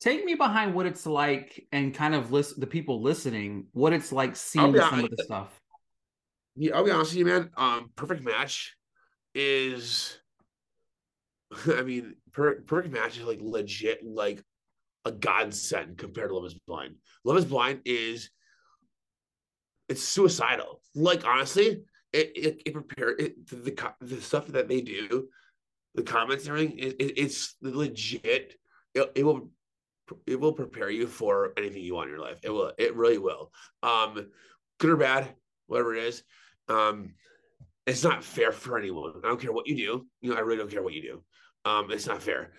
take 0.00 0.24
me 0.24 0.34
behind 0.34 0.74
what 0.74 0.86
it's 0.86 1.06
like 1.06 1.66
and 1.72 1.94
kind 1.94 2.14
of 2.14 2.32
list 2.32 2.58
the 2.58 2.66
people 2.66 3.02
listening 3.02 3.66
what 3.72 3.92
it's 3.92 4.12
like 4.12 4.34
seeing 4.34 4.74
some 4.76 5.04
of 5.04 5.10
the 5.10 5.22
stuff. 5.22 5.60
Yeah 6.56 6.76
i'll 6.76 6.84
be 6.84 6.90
honest 6.90 7.12
with 7.12 7.18
you 7.18 7.26
man. 7.26 7.50
Um 7.56 7.90
perfect 7.96 8.22
match 8.24 8.76
is 9.34 10.18
i 11.76 11.82
mean 11.82 12.16
per- 12.32 12.60
perfect 12.62 12.92
match 12.92 13.18
is 13.18 13.24
like 13.24 13.40
legit 13.42 14.04
like 14.04 14.42
a 15.04 15.12
godsend 15.12 15.96
compared 15.96 16.28
to 16.28 16.34
love 16.34 16.44
is 16.44 16.58
blind. 16.66 16.96
Love 17.24 17.38
is 17.38 17.44
blind 17.44 17.80
is 17.84 18.30
it's 19.88 20.02
suicidal. 20.02 20.80
Like 20.94 21.24
honestly 21.26 21.82
it 22.12 22.32
it, 22.34 22.62
it 22.66 22.72
prepare 22.72 23.10
it 23.10 23.46
the, 23.48 23.56
the, 23.56 23.94
the 24.00 24.20
stuff 24.20 24.46
that 24.48 24.68
they 24.68 24.80
do 24.80 25.28
the 25.94 26.02
comments 26.02 26.46
and 26.46 26.52
everything 26.52 26.78
it, 26.78 26.96
it, 27.00 27.18
it's 27.18 27.56
legit. 27.60 28.54
It, 28.94 29.12
it 29.14 29.24
will 29.24 29.50
it 30.26 30.40
will 30.40 30.52
prepare 30.52 30.90
you 30.90 31.06
for 31.06 31.52
anything 31.56 31.82
you 31.82 31.94
want 31.94 32.08
in 32.08 32.16
your 32.16 32.24
life. 32.24 32.38
It 32.42 32.50
will. 32.50 32.72
It 32.78 32.94
really 32.96 33.18
will. 33.18 33.52
Um, 33.82 34.28
good 34.78 34.90
or 34.90 34.96
bad, 34.96 35.28
whatever 35.66 35.94
it 35.94 36.04
is. 36.04 36.22
Um, 36.68 37.14
it's 37.86 38.04
not 38.04 38.24
fair 38.24 38.52
for 38.52 38.78
anyone. 38.78 39.14
I 39.24 39.28
don't 39.28 39.40
care 39.40 39.52
what 39.52 39.66
you 39.66 39.76
do. 39.76 40.06
You 40.20 40.30
know, 40.30 40.36
I 40.36 40.40
really 40.40 40.58
don't 40.58 40.70
care 40.70 40.82
what 40.82 40.94
you 40.94 41.02
do. 41.02 41.22
Um, 41.64 41.90
it's 41.90 42.06
not 42.06 42.22
fair. 42.22 42.52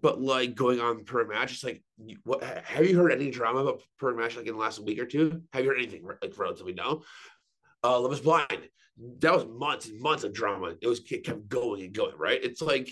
But 0.00 0.20
like 0.20 0.54
going 0.54 0.80
on 0.80 1.04
per 1.04 1.26
match, 1.26 1.52
it's 1.52 1.64
like, 1.64 1.82
what 2.24 2.42
have 2.42 2.86
you 2.86 2.96
heard 2.96 3.12
any 3.12 3.30
drama 3.30 3.60
about 3.60 3.82
per 3.98 4.14
match 4.14 4.36
like 4.36 4.46
in 4.46 4.54
the 4.54 4.58
last 4.58 4.78
week 4.78 5.00
or 5.00 5.06
two? 5.06 5.42
Have 5.52 5.64
you 5.64 5.70
heard 5.70 5.78
anything 5.78 6.06
like 6.06 6.38
relatively 6.38 6.72
no? 6.72 7.02
Uh, 7.82 7.98
Love 8.00 8.12
is 8.12 8.20
Blind. 8.20 8.68
That 9.18 9.34
was 9.34 9.46
months 9.46 9.86
and 9.86 10.00
months 10.00 10.24
of 10.24 10.32
drama. 10.32 10.74
It 10.80 10.86
was 10.86 11.00
it 11.10 11.24
kept 11.24 11.48
going 11.48 11.82
and 11.82 11.92
going. 11.92 12.16
Right? 12.16 12.42
It's 12.42 12.62
like 12.62 12.88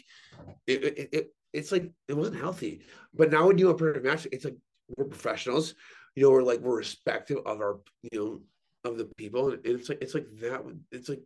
it, 0.67 0.85
it, 0.85 1.09
it 1.13 1.35
it's 1.53 1.73
like 1.73 1.91
it 2.09 2.15
wasn't 2.15 2.41
healthy. 2.41 2.83
But 3.15 3.31
now 3.31 3.47
when 3.47 3.59
you 3.59 3.67
do 3.67 3.71
a 3.71 3.77
perfect 3.77 4.05
match, 4.05 4.27
it's 4.33 4.45
like 4.45 4.57
we're 4.97 5.07
professionals. 5.07 5.75
You 6.15 6.25
know, 6.25 6.31
we're 6.31 6.43
like 6.43 6.61
we're 6.61 6.77
respectful 6.77 7.43
of 7.47 7.61
our 7.61 7.81
you 8.13 8.19
know 8.19 8.91
of 8.91 8.99
the 8.99 9.07
people, 9.17 9.51
and 9.51 9.61
it's 9.65 9.89
like 9.89 9.99
it's 10.01 10.15
like 10.15 10.27
that. 10.41 10.63
It's 10.91 11.09
like 11.09 11.21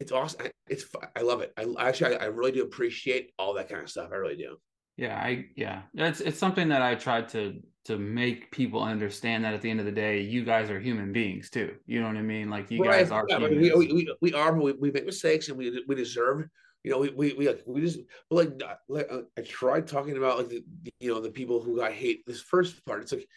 it's 0.00 0.12
awesome. 0.12 0.48
It's 0.68 0.84
I 1.16 1.22
love 1.22 1.40
it. 1.40 1.52
I 1.56 1.66
actually 1.78 2.16
I, 2.16 2.24
I 2.24 2.26
really 2.26 2.52
do 2.52 2.62
appreciate 2.62 3.32
all 3.38 3.54
that 3.54 3.68
kind 3.68 3.82
of 3.82 3.90
stuff. 3.90 4.10
I 4.12 4.16
really 4.16 4.36
do. 4.36 4.56
Yeah, 4.96 5.16
I 5.16 5.46
yeah. 5.56 5.82
It's 5.94 6.20
it's 6.20 6.38
something 6.38 6.68
that 6.68 6.82
I 6.82 6.94
tried 6.94 7.28
to 7.30 7.60
to 7.84 7.98
make 7.98 8.50
people 8.52 8.82
understand 8.82 9.44
that 9.44 9.54
at 9.54 9.62
the 9.62 9.70
end 9.70 9.80
of 9.80 9.86
the 9.86 9.92
day, 9.92 10.20
you 10.20 10.44
guys 10.44 10.70
are 10.70 10.78
human 10.78 11.12
beings 11.12 11.50
too. 11.50 11.76
You 11.86 12.00
know 12.00 12.06
what 12.06 12.16
I 12.16 12.22
mean? 12.22 12.50
Like 12.50 12.70
you 12.70 12.82
right. 12.82 13.00
guys 13.00 13.10
are. 13.10 13.24
Yeah, 13.28 13.38
we, 13.38 13.72
we, 13.72 13.92
we, 13.92 14.14
we, 14.20 14.32
are, 14.34 14.52
but 14.52 14.62
we, 14.62 14.72
we 14.72 14.90
make 14.90 15.06
mistakes 15.06 15.48
and 15.48 15.56
we 15.56 15.82
we 15.88 15.94
deserve. 15.94 16.46
You 16.84 16.90
know, 16.90 16.98
we 16.98 17.10
we 17.10 17.34
we, 17.34 17.54
we 17.66 17.80
just 17.80 18.00
like, 18.30 18.60
like 18.88 19.08
uh, 19.10 19.22
I 19.38 19.42
tried 19.42 19.86
talking 19.86 20.16
about 20.16 20.38
like 20.38 20.48
the, 20.48 20.64
you 20.98 21.12
know 21.12 21.20
the 21.20 21.30
people 21.30 21.60
who 21.60 21.80
I 21.80 21.92
hate. 21.92 22.26
This 22.26 22.40
first 22.40 22.84
part, 22.84 23.02
it's 23.02 23.12
like 23.12 23.28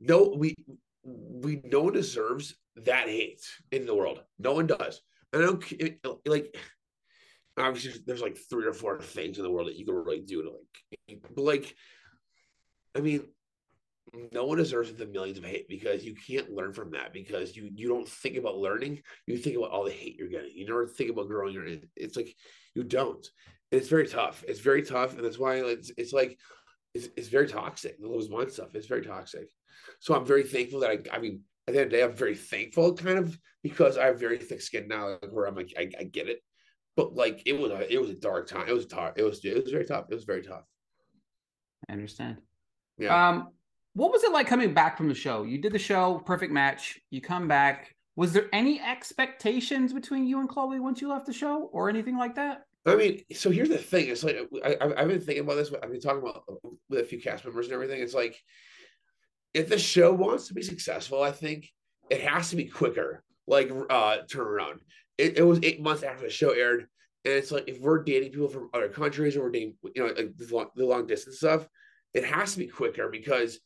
no, 0.00 0.34
we 0.36 0.54
we 1.04 1.62
no 1.64 1.82
one 1.82 1.94
deserves 1.94 2.54
that 2.76 3.08
hate 3.08 3.42
in 3.70 3.86
the 3.86 3.94
world. 3.94 4.22
No 4.38 4.52
one 4.52 4.66
does. 4.66 5.00
I 5.34 5.38
don't 5.38 5.64
like 6.26 6.54
obviously 7.56 8.00
there's 8.06 8.22
like 8.22 8.36
three 8.36 8.66
or 8.66 8.72
four 8.72 9.00
things 9.00 9.38
in 9.38 9.44
the 9.44 9.50
world 9.50 9.68
that 9.68 9.76
you 9.76 9.84
can 9.84 9.94
really 9.94 10.20
do 10.20 10.42
to 10.42 10.50
like 10.50 11.22
but 11.34 11.44
like 11.44 11.74
I 12.96 13.00
mean 13.00 13.24
no 14.32 14.44
one 14.44 14.58
deserves 14.58 14.92
the 14.92 15.06
millions 15.06 15.38
of 15.38 15.44
hate 15.44 15.68
because 15.68 16.04
you 16.04 16.14
can't 16.14 16.50
learn 16.50 16.72
from 16.72 16.90
that 16.90 17.12
because 17.12 17.56
you 17.56 17.70
you 17.74 17.88
don't 17.88 18.08
think 18.08 18.36
about 18.36 18.58
learning. 18.58 19.00
You 19.26 19.38
think 19.38 19.56
about 19.56 19.70
all 19.70 19.84
the 19.84 19.90
hate 19.90 20.16
you're 20.18 20.28
getting. 20.28 20.50
You 20.54 20.66
never 20.66 20.86
think 20.86 21.10
about 21.10 21.28
growing 21.28 21.54
your 21.54 21.66
it's 21.96 22.16
like 22.16 22.34
you 22.74 22.82
don't. 22.82 23.26
It's 23.70 23.88
very 23.88 24.06
tough. 24.06 24.44
It's 24.46 24.60
very 24.60 24.82
tough. 24.82 25.14
And 25.14 25.24
that's 25.24 25.38
why 25.38 25.56
it's, 25.56 25.90
it's 25.96 26.12
like 26.12 26.38
it's, 26.94 27.08
it's 27.16 27.28
very 27.28 27.48
toxic. 27.48 27.98
The 27.98 28.08
Lose 28.08 28.28
Blind 28.28 28.50
stuff 28.50 28.74
it's 28.74 28.86
very 28.86 29.02
toxic. 29.02 29.48
So 30.00 30.14
i'm 30.14 30.26
very 30.26 30.42
thankful 30.42 30.80
that 30.80 30.90
i 30.90 31.16
i 31.16 31.18
mean 31.18 31.40
at 31.66 31.74
the 31.74 31.80
end 31.80 31.86
of 31.86 31.90
the 31.92 31.96
day 31.96 32.02
i'm 32.02 32.12
very 32.12 32.34
thankful 32.34 32.94
kind 32.94 33.18
of 33.18 33.38
because 33.62 33.96
i 33.96 34.06
have 34.06 34.20
very 34.20 34.38
thick 34.38 34.60
skin 34.60 34.88
now 34.88 35.08
like, 35.08 35.30
where 35.30 35.46
i'm 35.46 35.54
like 35.54 35.72
I, 35.78 35.90
I 35.98 36.04
get 36.04 36.28
it. 36.28 36.40
But 36.96 37.14
like 37.14 37.42
it 37.46 37.58
was 37.58 37.70
a 37.70 37.92
it 37.92 38.00
was 38.00 38.10
a 38.10 38.14
dark 38.14 38.48
time. 38.48 38.68
It 38.68 38.74
was 38.74 38.86
tough. 38.86 39.14
It 39.16 39.22
was 39.22 39.42
it 39.44 39.62
was 39.62 39.72
very 39.72 39.86
tough. 39.86 40.06
It 40.10 40.14
was 40.14 40.24
very 40.24 40.42
tough. 40.42 40.64
I 41.88 41.92
understand. 41.92 42.36
Yeah. 42.98 43.28
Um 43.28 43.48
what 43.94 44.12
was 44.12 44.24
it 44.24 44.32
like 44.32 44.46
coming 44.46 44.72
back 44.72 44.96
from 44.96 45.08
the 45.08 45.14
show? 45.14 45.42
You 45.42 45.58
did 45.58 45.72
the 45.72 45.78
show, 45.78 46.22
perfect 46.24 46.52
match. 46.52 46.98
You 47.10 47.20
come 47.20 47.46
back. 47.46 47.94
Was 48.16 48.32
there 48.32 48.48
any 48.52 48.80
expectations 48.80 49.92
between 49.92 50.26
you 50.26 50.40
and 50.40 50.48
Chloe 50.48 50.80
once 50.80 51.00
you 51.00 51.08
left 51.08 51.26
the 51.26 51.32
show, 51.32 51.68
or 51.72 51.88
anything 51.88 52.16
like 52.16 52.34
that? 52.34 52.64
I 52.84 52.96
mean, 52.96 53.22
so 53.32 53.50
here's 53.50 53.68
the 53.68 53.78
thing. 53.78 54.08
It's 54.08 54.24
like 54.24 54.36
I, 54.64 54.76
have 54.80 55.08
been 55.08 55.20
thinking 55.20 55.44
about 55.44 55.56
this. 55.56 55.72
I've 55.82 55.90
been 55.90 56.00
talking 56.00 56.22
about 56.22 56.44
with 56.88 57.00
a 57.00 57.04
few 57.04 57.20
cast 57.20 57.44
members 57.44 57.66
and 57.66 57.74
everything. 57.74 58.02
It's 58.02 58.14
like 58.14 58.36
if 59.54 59.68
the 59.68 59.78
show 59.78 60.12
wants 60.12 60.48
to 60.48 60.54
be 60.54 60.62
successful, 60.62 61.22
I 61.22 61.30
think 61.30 61.70
it 62.10 62.22
has 62.22 62.50
to 62.50 62.56
be 62.56 62.64
quicker. 62.64 63.22
Like 63.46 63.70
uh 63.70 64.18
turnaround. 64.30 64.78
It, 65.18 65.38
it 65.38 65.42
was 65.42 65.60
eight 65.62 65.82
months 65.82 66.02
after 66.02 66.24
the 66.24 66.30
show 66.30 66.50
aired, 66.50 66.80
and 67.24 67.34
it's 67.34 67.50
like 67.50 67.64
if 67.66 67.80
we're 67.80 68.02
dating 68.02 68.32
people 68.32 68.48
from 68.48 68.70
other 68.72 68.88
countries 68.88 69.36
or 69.36 69.42
we're 69.42 69.50
dating, 69.50 69.74
you 69.94 70.02
know, 70.02 70.06
like 70.06 70.36
the 70.36 70.54
long, 70.54 70.68
the 70.74 70.86
long 70.86 71.06
distance 71.06 71.36
stuff, 71.36 71.66
it 72.14 72.24
has 72.24 72.52
to 72.52 72.58
be 72.58 72.66
quicker 72.66 73.08
because 73.08 73.60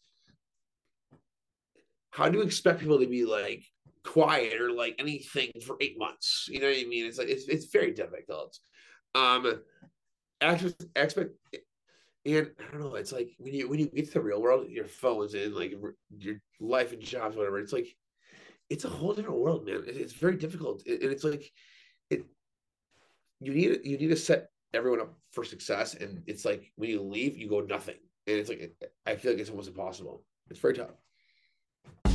how 2.16 2.30
do 2.30 2.38
you 2.38 2.44
expect 2.44 2.80
people 2.80 2.98
to 2.98 3.06
be 3.06 3.26
like 3.26 3.62
quiet 4.02 4.58
or 4.60 4.72
like 4.72 4.94
anything 4.98 5.50
for 5.64 5.76
eight 5.82 5.98
months? 5.98 6.48
You 6.50 6.60
know 6.60 6.68
what 6.68 6.78
I 6.78 6.84
mean? 6.84 7.04
It's 7.04 7.18
like 7.18 7.28
it's 7.28 7.46
it's 7.46 7.66
very 7.66 7.92
difficult. 7.92 8.58
Um, 9.14 9.60
expect, 10.40 10.84
expect 10.96 11.30
and 12.24 12.50
I 12.58 12.72
don't 12.72 12.80
know. 12.80 12.94
It's 12.94 13.12
like 13.12 13.30
when 13.38 13.52
you 13.52 13.68
when 13.68 13.78
you 13.78 13.86
get 13.86 14.06
to 14.06 14.12
the 14.14 14.20
real 14.22 14.40
world, 14.40 14.70
your 14.70 14.86
phones 14.86 15.34
and 15.34 15.54
like 15.54 15.74
your 16.18 16.36
life 16.58 16.92
and 16.92 17.02
jobs, 17.02 17.36
whatever. 17.36 17.58
It's 17.58 17.72
like 17.74 17.88
it's 18.70 18.86
a 18.86 18.88
whole 18.88 19.12
different 19.12 19.38
world, 19.38 19.66
man. 19.66 19.84
It's 19.86 20.14
very 20.14 20.36
difficult, 20.36 20.82
and 20.86 21.02
it's 21.02 21.22
like 21.22 21.52
it. 22.08 22.24
You 23.40 23.52
need 23.52 23.80
you 23.84 23.98
need 23.98 24.08
to 24.08 24.16
set 24.16 24.48
everyone 24.72 25.02
up 25.02 25.14
for 25.32 25.44
success, 25.44 25.94
and 25.94 26.22
it's 26.26 26.46
like 26.46 26.72
when 26.76 26.88
you 26.88 27.02
leave, 27.02 27.36
you 27.36 27.48
go 27.48 27.60
nothing, 27.60 27.98
and 28.26 28.38
it's 28.38 28.48
like 28.48 28.72
I 29.04 29.16
feel 29.16 29.32
like 29.32 29.40
it's 29.40 29.50
almost 29.50 29.68
impossible. 29.68 30.24
It's 30.48 30.60
very 30.60 30.74
tough. 30.74 30.96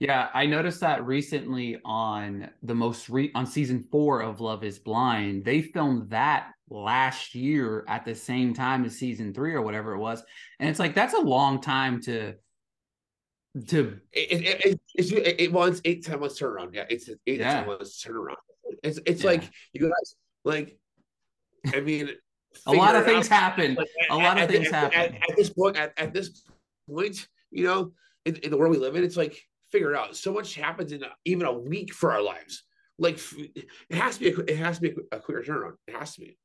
Yeah, 0.00 0.28
I 0.32 0.46
noticed 0.46 0.80
that 0.80 1.06
recently 1.06 1.78
on 1.84 2.48
the 2.62 2.74
most 2.74 3.10
re- 3.10 3.30
on 3.34 3.46
season 3.46 3.86
4 3.92 4.22
of 4.22 4.40
Love 4.40 4.64
is 4.64 4.78
Blind. 4.78 5.44
They 5.44 5.60
filmed 5.60 6.08
that 6.08 6.52
last 6.70 7.34
year 7.34 7.84
at 7.86 8.06
the 8.06 8.14
same 8.14 8.54
time 8.54 8.86
as 8.86 8.96
season 8.96 9.34
3 9.34 9.52
or 9.52 9.60
whatever 9.60 9.92
it 9.92 9.98
was. 9.98 10.22
And 10.58 10.70
it's 10.70 10.78
like 10.78 10.94
that's 10.94 11.12
a 11.12 11.20
long 11.20 11.60
time 11.60 12.00
to 12.02 12.34
to 13.66 13.98
it 14.12 14.32
it, 14.32 14.64
it, 14.64 14.80
it's, 14.94 15.12
it, 15.12 15.40
it 15.40 15.52
well, 15.52 15.64
it's 15.64 15.82
months 16.08 16.40
turnaround. 16.40 16.70
Yeah, 16.72 16.84
it's 16.88 17.10
eight 17.26 17.40
yeah. 17.40 17.54
ten 17.54 17.66
months 17.66 18.02
turnaround. 18.02 18.36
It's 18.82 19.00
it's 19.04 19.22
yeah. 19.22 19.30
like 19.30 19.50
you 19.74 19.82
guys 19.82 20.14
like 20.44 20.78
I 21.74 21.80
mean 21.80 22.10
a 22.66 22.72
lot 22.72 22.96
of 22.96 23.04
things 23.04 23.30
out. 23.30 23.38
happen. 23.38 23.74
Like, 23.74 23.88
a 24.08 24.16
lot 24.16 24.38
at, 24.38 24.44
of 24.44 24.50
things 24.50 24.68
at, 24.68 24.94
happen. 24.94 25.16
At, 25.16 25.30
at, 25.30 25.36
this 25.36 25.50
point, 25.50 25.76
at, 25.76 25.92
at 25.98 26.14
this 26.14 26.42
point, 26.88 27.28
you 27.50 27.64
know, 27.64 27.92
in, 28.24 28.36
in 28.36 28.50
the 28.50 28.56
world 28.56 28.72
we 28.72 28.78
live 28.78 28.96
in, 28.96 29.04
it's 29.04 29.16
like 29.16 29.36
figure 29.72 29.92
it 29.92 29.96
out. 29.96 30.16
So 30.16 30.32
much 30.32 30.54
happens 30.54 30.92
in 30.92 31.02
a, 31.02 31.08
even 31.24 31.46
a 31.46 31.52
week 31.52 31.92
for 31.92 32.12
our 32.12 32.22
lives. 32.22 32.64
Like 32.98 33.18
it 33.54 33.66
has 33.90 34.18
to 34.18 34.20
be, 34.20 34.30
a, 34.30 34.54
it 34.54 34.58
has 34.58 34.76
to 34.78 34.82
be 34.82 34.94
a, 35.12 35.16
a 35.16 35.20
quicker 35.20 35.42
turnaround. 35.42 35.74
It 35.86 35.96
has 35.96 36.14
to 36.14 36.20
be. 36.20 36.38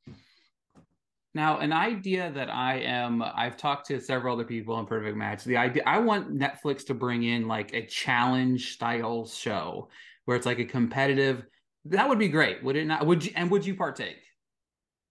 Now, 1.33 1.57
an 1.59 1.73
idea 1.73 2.31
that 2.31 2.49
I 2.49 2.79
am, 2.79 3.21
I've 3.21 3.57
talked 3.57 3.87
to 3.87 3.99
several 3.99 4.35
other 4.35 4.45
people 4.45 4.79
in 4.79 4.85
Perfect 4.85 5.17
Match. 5.17 5.43
The 5.43 5.57
idea, 5.57 5.83
I 5.85 5.99
want 5.99 6.33
Netflix 6.33 6.85
to 6.85 6.93
bring 6.93 7.23
in 7.23 7.45
like 7.45 7.73
a 7.73 7.85
challenge 7.85 8.73
style 8.73 9.27
show 9.27 9.89
where 10.23 10.37
it's 10.37 10.45
like 10.45 10.59
a 10.59 10.65
competitive. 10.65 11.43
That 11.83 12.07
would 12.07 12.19
be 12.19 12.29
great, 12.29 12.63
would 12.63 12.77
it 12.77 12.85
not? 12.85 13.05
Would 13.05 13.25
you 13.25 13.31
and 13.35 13.51
would 13.51 13.65
you 13.65 13.75
partake? 13.75 14.21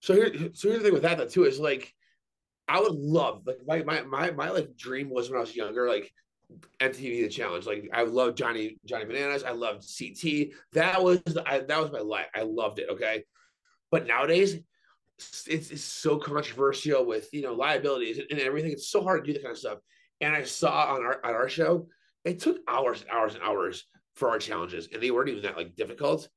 So 0.01 0.15
here, 0.15 0.33
so 0.55 0.69
here's 0.69 0.79
the 0.79 0.85
thing 0.85 0.93
with 0.95 1.03
that, 1.03 1.19
though, 1.19 1.29
too, 1.29 1.45
is 1.45 1.61
like 1.61 1.93
I 2.67 2.81
would 2.81 2.95
love 2.95 3.47
like 3.47 3.59
my 3.67 3.83
my 3.83 4.03
my 4.03 4.31
my 4.31 4.51
like 4.51 4.75
dream 4.77 5.11
was 5.11 5.29
when 5.29 5.37
I 5.37 5.41
was 5.41 5.55
younger, 5.55 5.89
like 5.89 6.11
MTV 6.81 7.23
The 7.23 7.29
Challenge. 7.29 7.67
Like 7.67 7.91
I 7.93 8.03
love 8.03 8.35
Johnny 8.35 8.79
Johnny 8.85 9.05
Bananas. 9.05 9.45
I 9.45 9.53
loved 9.53 9.87
CT. 9.99 10.49
That 10.73 11.03
was 11.03 11.21
I, 11.47 11.61
that 11.61 11.81
was 11.81 11.91
my 11.93 12.01
life. 12.01 12.27
I 12.35 12.43
loved 12.43 12.79
it. 12.79 12.89
Okay, 12.91 13.25
but 13.91 14.07
nowadays 14.07 14.61
it's, 15.19 15.71
it's 15.71 15.83
so 15.83 16.19
controversial 16.19 17.05
with 17.05 17.33
you 17.33 17.43
know 17.43 17.55
liabilities 17.55 18.19
and, 18.19 18.27
and 18.31 18.41
everything. 18.41 18.73
It's 18.73 18.89
so 18.89 19.03
hard 19.03 19.25
to 19.25 19.27
do 19.27 19.35
that 19.35 19.43
kind 19.43 19.53
of 19.53 19.59
stuff. 19.59 19.79
And 20.21 20.35
I 20.35 20.45
saw 20.45 20.95
on 20.95 21.05
our 21.05 21.25
on 21.25 21.35
our 21.35 21.49
show, 21.49 21.89
it 22.25 22.41
took 22.41 22.59
hours 22.69 23.03
and 23.03 23.11
hours 23.11 23.35
and 23.35 23.43
hours 23.43 23.85
for 24.17 24.31
our 24.31 24.39
challenges, 24.39 24.89
and 24.93 25.03
they 25.03 25.11
weren't 25.11 25.29
even 25.29 25.43
that 25.43 25.57
like 25.57 25.77
difficult. 25.77 26.29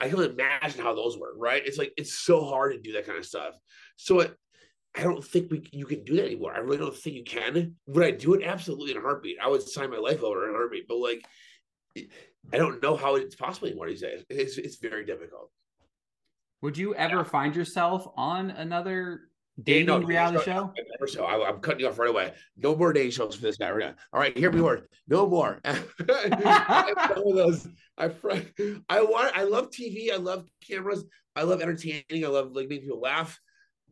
I 0.00 0.08
can 0.08 0.20
imagine 0.20 0.82
how 0.82 0.94
those 0.94 1.16
were, 1.16 1.36
right? 1.36 1.62
It's 1.64 1.78
like 1.78 1.92
it's 1.96 2.14
so 2.14 2.44
hard 2.44 2.72
to 2.72 2.80
do 2.80 2.92
that 2.94 3.06
kind 3.06 3.18
of 3.18 3.24
stuff. 3.24 3.54
So 3.96 4.20
it, 4.20 4.36
I 4.94 5.02
don't 5.02 5.24
think 5.24 5.50
we 5.50 5.68
you 5.72 5.86
can 5.86 6.04
do 6.04 6.16
that 6.16 6.26
anymore. 6.26 6.54
I 6.54 6.58
really 6.58 6.78
don't 6.78 6.96
think 6.96 7.16
you 7.16 7.24
can. 7.24 7.76
Would 7.86 8.04
I 8.04 8.10
do 8.10 8.34
it? 8.34 8.44
Absolutely 8.44 8.92
in 8.92 8.98
a 8.98 9.00
heartbeat. 9.00 9.38
I 9.42 9.48
would 9.48 9.62
sign 9.62 9.90
my 9.90 9.96
life 9.96 10.22
over 10.22 10.44
in 10.44 10.54
a 10.54 10.58
heartbeat. 10.58 10.86
But 10.86 10.98
like, 10.98 11.24
I 12.52 12.58
don't 12.58 12.82
know 12.82 12.96
how 12.96 13.14
it's 13.16 13.34
possible 13.34 13.68
anymore 13.68 13.88
these 13.88 14.02
days. 14.02 14.24
It's 14.28 14.58
it's 14.58 14.76
very 14.76 15.04
difficult. 15.06 15.50
Would 16.60 16.76
you 16.76 16.94
ever 16.94 17.16
yeah. 17.16 17.22
find 17.24 17.56
yourself 17.56 18.06
on 18.16 18.50
another 18.50 19.22
dating 19.62 19.86
no, 19.86 19.98
reality 19.98 20.44
show? 20.44 20.72
Never 20.92 21.08
so. 21.08 21.24
I, 21.24 21.48
am 21.48 21.60
cutting 21.60 21.80
you 21.80 21.88
off 21.88 21.98
right 21.98 22.10
away. 22.10 22.34
No 22.56 22.76
more 22.76 22.92
dating 22.92 23.12
shows 23.12 23.34
for 23.34 23.42
this 23.42 23.56
guy. 23.56 23.70
Right 23.70 23.94
All 24.12 24.20
right, 24.20 24.36
here 24.36 24.50
we 24.50 24.60
were. 24.60 24.88
No 25.08 25.26
more. 25.26 25.58
I 25.64 27.14
those. 27.16 27.66
I 27.96 28.10
I 28.90 29.02
want. 29.02 29.36
I 29.36 29.44
love 29.44 29.70
TV. 29.70 30.12
I 30.12 30.16
love 30.16 30.46
cameras. 30.66 31.04
I 31.34 31.44
love 31.44 31.62
entertaining. 31.62 32.24
I 32.24 32.28
love 32.28 32.52
like 32.52 32.68
making 32.68 32.84
people 32.84 33.00
laugh. 33.00 33.40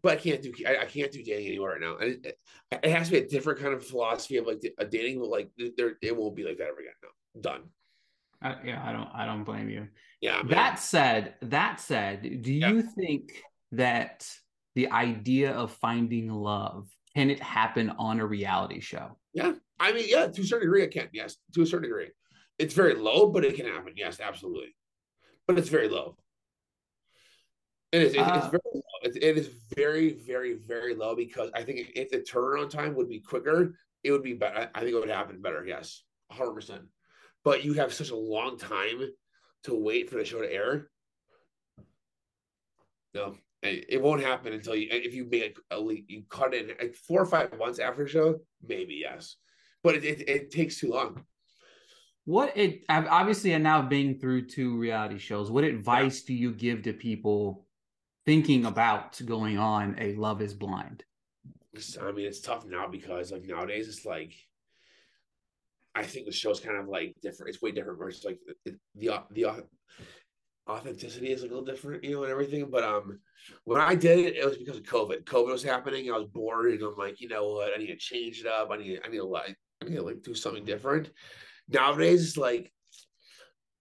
But 0.02 0.12
I 0.12 0.16
can't 0.16 0.42
do. 0.42 0.52
I, 0.66 0.78
I 0.78 0.84
can't 0.86 1.12
do 1.12 1.22
dating 1.22 1.48
anymore 1.48 1.70
right 1.70 1.80
now. 1.80 1.96
And 1.96 2.24
it, 2.24 2.38
it, 2.70 2.90
has 2.90 3.08
to 3.08 3.12
be 3.12 3.18
a 3.18 3.28
different 3.28 3.60
kind 3.60 3.74
of 3.74 3.84
philosophy 3.84 4.38
of 4.38 4.46
like 4.46 4.62
a 4.78 4.84
dating. 4.84 5.20
Like 5.20 5.50
there, 5.76 5.96
it 6.00 6.16
won't 6.16 6.36
be 6.36 6.44
like 6.44 6.58
that 6.58 6.68
ever 6.68 6.80
again. 6.80 6.92
No, 7.02 7.40
done. 7.40 7.62
Uh, 8.42 8.54
yeah, 8.64 8.82
I 8.82 8.92
don't. 8.92 9.08
I 9.14 9.26
don't 9.26 9.44
blame 9.44 9.68
you. 9.68 9.88
Yeah. 10.20 10.42
That 10.48 10.78
said, 10.78 11.34
that 11.42 11.80
said, 11.80 12.42
do 12.42 12.52
you 12.52 12.76
yeah. 12.76 12.82
think 12.96 13.42
that 13.72 14.26
the 14.74 14.90
idea 14.90 15.52
of 15.52 15.72
finding 15.72 16.30
love 16.30 16.88
can 17.14 17.30
it 17.30 17.42
happen 17.42 17.90
on 17.98 18.20
a 18.20 18.26
reality 18.26 18.80
show? 18.80 19.16
Yeah, 19.32 19.52
I 19.78 19.92
mean, 19.92 20.06
yeah, 20.08 20.26
to 20.26 20.42
a 20.42 20.44
certain 20.44 20.68
degree, 20.68 20.82
it 20.82 20.92
can. 20.92 21.08
Yes, 21.12 21.36
to 21.54 21.62
a 21.62 21.66
certain 21.66 21.88
degree, 21.88 22.10
it's 22.58 22.74
very 22.74 22.94
low, 22.94 23.28
but 23.30 23.44
it 23.44 23.56
can 23.56 23.66
happen. 23.66 23.94
Yes, 23.96 24.20
absolutely, 24.20 24.74
but 25.46 25.58
it's 25.58 25.68
very 25.68 25.88
low. 25.88 26.16
It 27.92 28.02
is. 28.02 28.14
It, 28.14 28.20
uh, 28.20 28.36
it's 28.36 28.46
very. 28.46 28.60
Low. 28.74 28.80
It, 29.02 29.16
it 29.22 29.38
is 29.38 29.50
very, 29.76 30.12
very, 30.12 30.54
very 30.54 30.94
low 30.94 31.16
because 31.16 31.50
I 31.54 31.62
think 31.62 31.92
if 31.94 32.10
the 32.10 32.18
turnaround 32.18 32.70
time 32.70 32.94
would 32.94 33.08
be 33.08 33.20
quicker, 33.20 33.74
it 34.04 34.12
would 34.12 34.22
be 34.22 34.34
better. 34.34 34.70
I 34.74 34.80
think 34.80 34.92
it 34.92 35.00
would 35.00 35.08
happen 35.08 35.40
better. 35.40 35.64
Yes, 35.66 36.02
hundred 36.30 36.54
percent. 36.54 36.82
But 37.44 37.64
you 37.64 37.74
have 37.74 37.92
such 37.92 38.10
a 38.10 38.16
long 38.16 38.58
time 38.58 39.00
to 39.64 39.74
wait 39.74 40.10
for 40.10 40.16
the 40.16 40.24
show 40.24 40.40
to 40.40 40.52
air. 40.52 40.90
No, 43.14 43.34
it 43.62 44.00
won't 44.00 44.22
happen 44.22 44.52
until 44.52 44.74
you 44.74 44.88
if 44.90 45.14
you 45.14 45.26
make 45.28 45.58
a 45.70 45.80
you 46.06 46.22
cut 46.28 46.54
it 46.54 46.80
like 46.80 46.94
four 46.94 47.20
or 47.20 47.26
five 47.26 47.58
months 47.58 47.78
after 47.78 48.04
the 48.04 48.10
show, 48.10 48.38
maybe 48.66 49.00
yes, 49.02 49.36
but 49.82 49.96
it, 49.96 50.04
it, 50.04 50.28
it 50.28 50.50
takes 50.50 50.78
too 50.78 50.90
long. 50.90 51.24
What 52.24 52.56
it 52.56 52.84
obviously 52.88 53.52
and 53.52 53.64
now 53.64 53.82
being 53.82 54.18
through 54.18 54.46
two 54.46 54.78
reality 54.78 55.18
shows, 55.18 55.50
what 55.50 55.64
advice 55.64 56.22
yeah. 56.22 56.26
do 56.28 56.34
you 56.34 56.52
give 56.52 56.82
to 56.82 56.92
people 56.92 57.66
thinking 58.26 58.66
about 58.66 59.20
going 59.24 59.58
on 59.58 59.96
a 59.98 60.14
Love 60.14 60.42
Is 60.42 60.54
Blind? 60.54 61.04
I 62.00 62.12
mean, 62.12 62.26
it's 62.26 62.40
tough 62.40 62.66
now 62.66 62.88
because 62.88 63.30
like 63.30 63.44
nowadays 63.44 63.88
it's 63.88 64.04
like 64.04 64.34
I 65.94 66.02
think 66.04 66.26
the 66.26 66.32
show's 66.32 66.60
kind 66.60 66.76
of 66.76 66.88
like 66.88 67.14
different. 67.22 67.54
It's 67.54 67.62
way 67.62 67.72
different 67.72 67.98
versus 67.98 68.24
like 68.24 68.38
the 68.64 68.76
the, 68.94 69.22
the 69.32 69.64
authenticity 70.68 71.32
is 71.32 71.42
a 71.42 71.46
little 71.46 71.64
different, 71.64 72.04
you 72.04 72.12
know, 72.12 72.22
and 72.22 72.30
everything. 72.30 72.68
But 72.70 72.84
um, 72.84 73.18
when 73.64 73.80
I 73.80 73.94
did 73.94 74.18
it, 74.18 74.36
it 74.36 74.44
was 74.44 74.56
because 74.56 74.76
of 74.76 74.84
COVID. 74.84 75.24
COVID 75.24 75.50
was 75.50 75.62
happening. 75.62 76.10
I 76.10 76.16
was 76.16 76.28
bored, 76.28 76.72
and 76.72 76.82
I'm 76.82 76.96
like, 76.96 77.20
you 77.20 77.28
know 77.28 77.46
what? 77.48 77.72
I 77.74 77.78
need 77.78 77.88
to 77.88 77.96
change 77.96 78.40
it 78.40 78.46
up. 78.46 78.70
I 78.70 78.76
need, 78.76 79.00
I 79.04 79.08
need 79.08 79.18
to 79.18 79.24
like, 79.24 79.56
I 79.82 79.86
need 79.86 79.96
to 79.96 80.02
like 80.02 80.22
do 80.22 80.34
something 80.34 80.64
different. 80.64 81.10
Nowadays, 81.68 82.26
it's 82.26 82.36
like, 82.36 82.72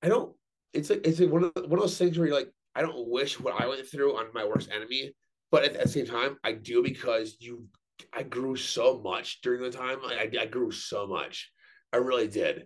I 0.02 0.10
don't. 0.10 0.36
It's 0.74 0.90
like 0.90 1.06
it's 1.06 1.20
like 1.20 1.32
one 1.32 1.46
of 1.46 1.52
one 1.56 1.74
of 1.74 1.80
those 1.80 1.98
things 1.98 2.18
where 2.18 2.28
you're 2.28 2.36
like, 2.36 2.52
I 2.80 2.82
don't 2.82 3.10
wish 3.10 3.38
what 3.38 3.62
I 3.62 3.68
went 3.68 3.86
through 3.86 4.18
on 4.18 4.28
my 4.34 4.46
worst 4.46 4.72
enemy, 4.74 5.12
but 5.52 5.66
at, 5.66 5.74
the 5.74 5.90
same 5.90 6.06
time, 6.06 6.38
I 6.46 6.54
do 6.54 6.82
because 6.82 7.36
you. 7.40 7.66
I 8.14 8.24
grew 8.24 8.56
so 8.56 9.02
much 9.04 9.42
during 9.42 9.62
the 9.62 9.70
time. 9.70 9.98
I, 10.06 10.30
I 10.40 10.46
grew 10.46 10.72
so 10.72 11.06
much. 11.06 11.52
I 11.92 11.98
really 11.98 12.30
did. 12.30 12.66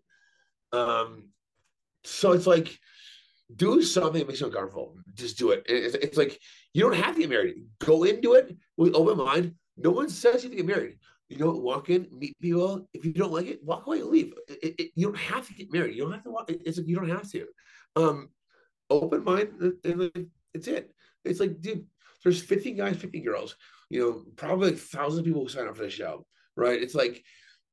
Um, 0.71 1.29
so 2.03 2.33
it's 2.33 2.45
like 2.45 2.77
do 3.55 3.81
something 3.81 4.19
that 4.19 4.27
makes 4.27 4.41
you 4.41 4.45
uncomfortable. 4.45 4.95
Just 5.15 5.39
do 5.39 5.49
it. 5.49 5.63
It's, 5.65 5.95
it's, 5.95 6.17
like 6.17 6.39
you 6.73 6.83
don't 6.83 6.95
have 6.95 7.15
to 7.15 7.21
get 7.21 7.31
married. 7.31 7.55
Go 7.79 8.03
into 8.03 8.33
it 8.33 8.55
with 8.77 8.93
open 8.93 9.17
mind. 9.17 9.55
No 9.77 9.89
one 9.89 10.09
says 10.09 10.43
you 10.43 10.49
have 10.49 10.57
to 10.57 10.63
get 10.63 10.67
married. 10.67 10.99
You 11.29 11.39
know, 11.39 11.51
walk 11.51 11.89
in, 11.89 12.07
meet 12.11 12.39
people. 12.39 12.87
If 12.93 13.03
you 13.03 13.13
don't 13.13 13.31
like 13.31 13.47
it, 13.47 13.63
walk 13.63 13.87
away 13.87 14.03
leave. 14.03 14.33
It, 14.47 14.75
it, 14.77 14.91
you 14.93 15.07
don't 15.07 15.17
have 15.17 15.47
to 15.47 15.53
get 15.55 15.73
married. 15.73 15.95
You 15.95 16.03
don't 16.03 16.13
have 16.13 16.23
to 16.25 16.31
walk. 16.31 16.51
It's 16.51 16.77
like 16.77 16.87
you 16.87 16.95
don't 16.95 17.09
have 17.09 17.27
to. 17.31 17.47
Um, 17.95 18.29
open 19.01 19.23
mind, 19.23 19.49
uh, 19.61 19.89
and 19.89 20.27
it's 20.53 20.67
it. 20.67 20.93
It's 21.25 21.39
like, 21.39 21.61
dude, 21.61 21.85
there's 22.23 22.41
50 22.41 22.71
guys, 22.73 22.97
50 22.97 23.19
girls. 23.21 23.55
You 23.89 23.99
know, 23.99 24.23
probably 24.35 24.71
like 24.71 24.79
thousands 24.79 25.19
of 25.19 25.25
people 25.25 25.43
who 25.43 25.49
sign 25.49 25.67
up 25.67 25.77
for 25.77 25.83
the 25.83 25.89
show, 25.89 26.25
right? 26.55 26.81
It's 26.81 26.95
like 26.95 27.23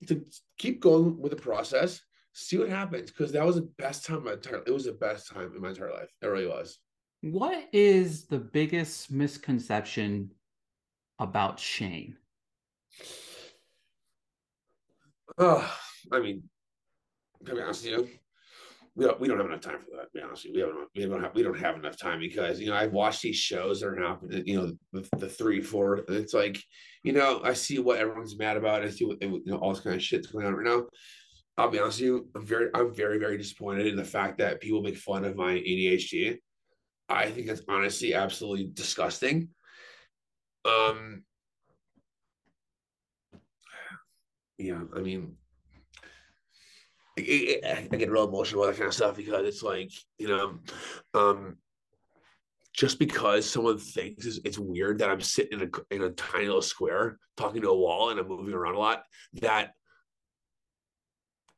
to 0.09 0.25
keep 0.59 0.81
going 0.81 1.21
with 1.21 1.31
the 1.31 1.37
process 1.37 2.01
see 2.33 2.59
what 2.59 2.69
happens 2.69 3.11
because 3.11 3.33
that 3.33 3.45
was 3.45 3.57
the 3.57 3.69
best 3.79 4.07
time 4.07 4.25
my 4.25 4.33
entire 4.33 4.63
it 4.67 4.73
was 4.73 4.85
the 4.85 4.93
best 4.93 5.29
time 5.29 5.53
in 5.55 5.61
my 5.61 5.71
entire 5.71 5.93
life 5.93 6.09
it 6.23 6.27
really 6.27 6.47
was 6.47 6.79
what 7.23 7.69
is 7.73 8.27
the 8.27 8.39
biggest 8.39 9.11
misconception 9.11 10.31
about 11.19 11.59
shayne 11.59 12.17
oh 15.39 15.79
i 16.13 16.21
mean 16.21 16.43
to 17.45 17.55
be 17.55 17.61
honest 17.61 17.85
with 17.85 17.93
you 17.93 18.09
we 18.97 19.05
don't, 19.05 19.21
we 19.21 19.29
don't 19.29 19.39
have 19.39 19.47
enough 19.47 19.61
time 19.61 19.79
for 19.79 19.97
that. 19.97 20.03
To 20.03 20.09
be 20.15 20.21
honest, 20.21 20.47
we 20.53 20.61
don't 20.61 20.89
we 20.95 21.07
don't 21.07 21.23
have 21.23 21.35
we 21.35 21.43
don't 21.43 21.59
have 21.59 21.77
enough 21.77 21.97
time 21.97 22.19
because 22.19 22.61
you 22.61 22.69
know 22.69 22.75
I 22.75 22.87
watch 22.87 23.21
these 23.21 23.37
shows 23.37 23.81
that 23.81 23.89
are 23.89 23.97
happening. 23.97 24.43
You 24.47 24.61
know 24.61 24.73
the, 24.93 25.09
the 25.17 25.29
three 25.29 25.61
four. 25.61 26.01
It's 26.09 26.35
like 26.35 26.61
you 27.05 27.13
know 27.13 27.41
I 27.45 27.55
see 27.55 27.79
what 27.79 27.99
everyone's 27.99 28.39
mad 28.39 28.57
about. 28.57 28.83
I 28.83 28.91
see 28.91 29.05
what 29.05 29.23
you 29.23 29.43
know 29.47 29.59
all 29.59 29.73
this 29.73 29.81
kind 29.83 29.97
of 29.97 30.03
shit's 30.03 30.27
going 30.27 30.47
on 30.47 30.55
right 30.55 30.67
now. 30.67 30.87
I'll 31.61 31.69
be 31.69 31.79
honest 31.79 32.01
with 32.01 32.07
you, 32.07 32.29
I'm 32.35 32.47
very, 32.47 32.71
I'm 32.75 32.95
very, 32.95 33.19
very 33.19 33.37
disappointed 33.37 33.87
in 33.87 33.97
the 33.97 34.05
fact 34.05 34.39
that 34.39 34.63
people 34.63 34.81
make 34.81 34.97
fun 34.97 35.27
of 35.27 35.37
my 35.37 35.53
ADHD. 35.53 36.39
I 37.07 37.31
think 37.31 37.49
it's 37.49 37.61
honestly 37.69 38.15
absolutely 38.15 38.71
disgusting. 38.73 39.51
Um, 40.65 41.25
yeah, 44.59 44.81
I 44.97 45.01
mean, 45.01 45.37
I, 47.21 47.97
get 47.97 48.11
real 48.11 48.29
emotional 48.29 48.63
about 48.63 48.73
that 48.73 48.79
kind 48.79 48.89
of 48.89 48.95
stuff 48.95 49.17
because 49.17 49.47
it's 49.47 49.63
like, 49.63 49.93
you 50.19 50.29
know, 50.29 50.59
um, 51.15 51.57
just 52.73 52.99
because 52.99 53.49
someone 53.49 53.79
thinks 53.79 54.27
it's, 54.27 54.41
it's 54.45 54.59
weird 54.59 54.99
that 54.99 55.11
I'm 55.11 55.21
sitting 55.21 55.61
in 55.61 55.69
a 55.69 55.95
in 55.95 56.03
a 56.03 56.11
tiny 56.11 56.47
little 56.47 56.63
square 56.63 57.19
talking 57.37 57.63
to 57.63 57.71
a 57.71 57.77
wall 57.77 58.11
and 58.11 58.21
I'm 58.21 58.29
moving 58.29 58.55
around 58.55 58.75
a 58.75 58.79
lot, 58.79 59.03
that 59.35 59.73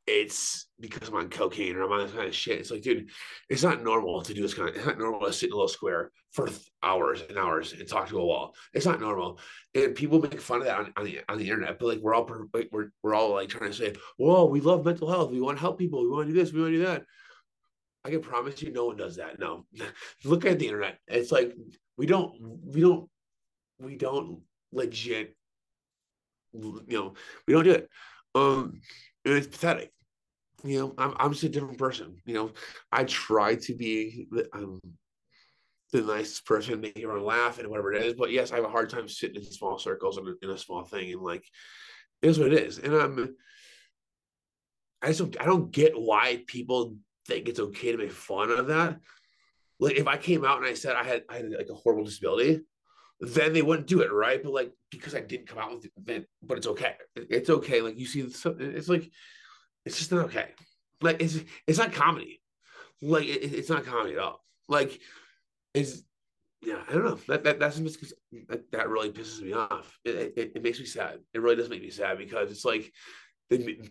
it's 0.07 0.67
because 0.81 1.09
I'm 1.09 1.15
on 1.15 1.29
cocaine 1.29 1.77
or 1.77 1.85
I'm 1.85 1.93
on 1.93 2.01
this 2.01 2.13
kind 2.13 2.27
of 2.27 2.35
shit. 2.35 2.59
It's 2.59 2.71
like, 2.71 2.83
dude, 2.83 3.09
it's 3.49 3.63
not 3.63 3.85
normal 3.85 4.23
to 4.23 4.35
do 4.35 4.43
this 4.43 4.55
kind 4.55 4.69
of. 4.69 4.77
It's 4.77 4.87
not 4.87 4.99
normal 4.99 5.27
to 5.27 5.33
sit 5.33 5.47
in 5.47 5.53
a 5.53 5.57
little 5.57 5.69
square 5.69 6.11
for 6.33 6.49
hours 6.83 7.23
and 7.29 7.39
hours 7.39 7.73
and 7.73 7.87
talk 7.87 8.09
to 8.09 8.19
a 8.19 8.25
wall. 8.25 8.55
It's 8.75 8.87
not 8.87 9.01
normal, 9.01 9.39
and 9.75 9.95
people 9.95 10.21
make 10.21 10.41
fun 10.41 10.59
of 10.59 10.67
that 10.67 10.79
on, 10.79 10.93
on 10.97 11.05
the 11.05 11.21
on 11.29 11.39
the 11.39 11.49
internet. 11.49 11.79
But 11.79 11.87
like, 11.87 12.01
we're 12.01 12.15
all 12.15 12.29
we're 12.73 12.91
we're 13.03 13.15
all 13.15 13.33
like 13.33 13.49
trying 13.49 13.71
to 13.71 13.77
say, 13.77 13.95
"Whoa, 14.17 14.47
we 14.47 14.61
love 14.61 14.85
mental 14.85 15.09
health. 15.09 15.31
We 15.31 15.41
want 15.41 15.59
to 15.59 15.63
help 15.63 15.79
people. 15.79 16.03
We 16.03 16.09
want 16.09 16.27
to 16.27 16.33
do 16.33 16.39
this. 16.39 16.53
We 16.53 16.61
want 16.61 16.73
to 16.73 16.79
do 16.79 16.87
that." 16.87 17.05
I 18.05 18.11
can 18.11 18.21
promise 18.21 18.61
you, 18.61 18.73
no 18.73 18.87
one 18.87 18.97
does 18.97 19.17
that. 19.17 19.39
No, 19.39 19.67
look 20.25 20.45
at 20.45 20.59
the 20.59 20.67
internet. 20.67 20.99
It's 21.07 21.31
like 21.31 21.55
we 21.97 22.07
don't 22.07 22.33
we 22.65 22.81
don't 22.81 23.09
we 23.79 23.97
don't 23.97 24.41
legit. 24.73 25.37
You 26.53 26.85
know, 26.89 27.15
we 27.47 27.55
don't 27.55 27.65
do 27.65 27.71
it. 27.71 27.89
Um, 28.35 28.81
it's 29.25 29.47
pathetic. 29.47 29.93
You 30.65 30.79
know, 30.79 30.95
I'm 30.99 31.15
I'm 31.19 31.33
just 31.33 31.45
a 31.45 31.49
different 31.49 31.79
person. 31.79 32.17
You 32.25 32.35
know, 32.35 32.51
I 32.91 33.05
try 33.05 33.57
to 33.57 33.75
be 33.75 34.29
um, 34.53 34.81
the 35.93 36.03
nicest 36.03 36.47
person, 36.47 36.81
make 36.81 36.97
everyone 36.97 37.25
laugh 37.25 37.59
and 37.59 37.69
whatever 37.69 37.93
it 37.93 38.05
is. 38.05 38.15
But 38.15 38.31
yes, 38.31 38.53
I 38.53 38.57
have 38.57 38.65
a 38.65 38.71
hard 38.71 38.89
time 38.89 39.09
sitting 39.09 39.37
in 39.37 39.45
small 39.45 39.79
circles 39.79 40.19
in 40.19 40.27
a, 40.27 40.33
in 40.45 40.51
a 40.51 40.59
small 40.59 40.85
thing, 40.85 41.13
and 41.13 41.21
like, 41.21 41.45
it 42.23 42.29
is 42.29 42.39
what 42.39 42.53
it 42.53 42.63
is. 42.63 42.79
And 42.79 42.95
I'm, 42.95 43.37
I 45.03 45.09
just 45.09 45.19
don't, 45.19 45.41
I 45.41 45.45
don't 45.45 45.73
get 45.73 45.93
why 45.95 46.45
people 46.47 46.97
think 47.27 47.49
it's 47.49 47.61
okay 47.61 47.93
to 47.93 47.99
make 47.99 48.13
fun 48.13 48.51
of 48.51 48.69
that. 48.69 48.99
Like, 49.81 49.97
if 49.97 50.07
I 50.07 50.17
came 50.17 50.45
out 50.45 50.59
and 50.59 50.67
I 50.67 50.75
said 50.75 50.95
I 50.95 51.05
had 51.05 51.25
I 51.29 51.39
had 51.39 51.51
like 51.51 51.69
a 51.71 51.75
horrible 51.75 52.05
disability, 52.05 52.61
then 53.23 53.53
they 53.53 53.63
wouldn't 53.63 53.89
do 53.89 54.03
it, 54.03 54.13
right? 54.13 54.43
But 54.43 54.53
like 54.53 54.73
because 54.91 55.15
I 55.15 55.21
didn't 55.21 55.47
come 55.47 55.59
out 55.59 55.75
with 55.75 55.85
it, 55.87 55.93
then, 55.97 56.27
but 56.43 56.59
it's 56.59 56.67
okay. 56.67 56.97
It's 57.17 57.51
okay. 57.51 57.81
Like 57.81 57.99
you 57.99 58.07
see, 58.07 58.21
it's 58.21 58.45
like 58.89 59.11
it's 59.85 59.99
just 59.99 60.13
not 60.13 60.27
okay. 60.27 60.49
Like 61.01 61.23
it's 61.23 61.39
it's 61.67 61.79
not 61.79 61.93
comedy. 61.93 62.43
Like 63.01 63.25
it, 63.25 63.55
it's 63.55 63.71
not 63.71 63.87
comedy 63.87 64.15
at 64.15 64.19
all. 64.19 64.45
Like 64.69 65.01
it's 65.73 66.03
yeah, 66.61 66.83
I 66.89 66.93
don't 66.93 67.05
know. 67.05 67.19
That 67.29 67.45
that 67.45 67.59
that's 67.61 67.79
that, 67.79 68.71
that 68.73 68.89
really 68.89 69.11
pisses 69.11 69.41
me 69.41 69.53
off. 69.53 69.99
It, 70.05 70.35
it, 70.37 70.53
it 70.57 70.63
makes 70.63 70.81
me 70.81 70.87
sad. 70.87 71.19
It 71.33 71.41
really 71.41 71.57
does 71.57 71.69
make 71.69 71.83
me 71.83 71.91
sad 71.91 72.19
because 72.19 72.51
it's 72.51 72.65
like 72.65 72.93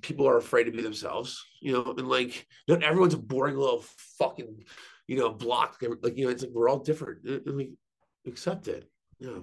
people 0.02 0.28
are 0.28 0.38
afraid 0.38 0.66
to 0.66 0.72
be 0.72 0.82
themselves, 0.82 1.42
you 1.62 1.72
know, 1.72 1.94
and 1.98 2.08
like 2.10 2.48
not 2.68 2.84
everyone's 2.84 3.14
a 3.14 3.18
boring 3.18 3.56
little 3.56 3.84
fucking 4.18 4.64
you 5.08 5.18
know, 5.18 5.30
block. 5.30 5.78
Like 6.02 6.18
you 6.18 6.26
know, 6.26 6.32
it's 6.32 6.44
like 6.44 6.52
we're 6.54 6.70
all 6.70 6.80
different. 6.80 7.46
We 7.46 7.74
accept 8.26 8.68
it. 8.68 8.90
Yeah. 9.22 9.40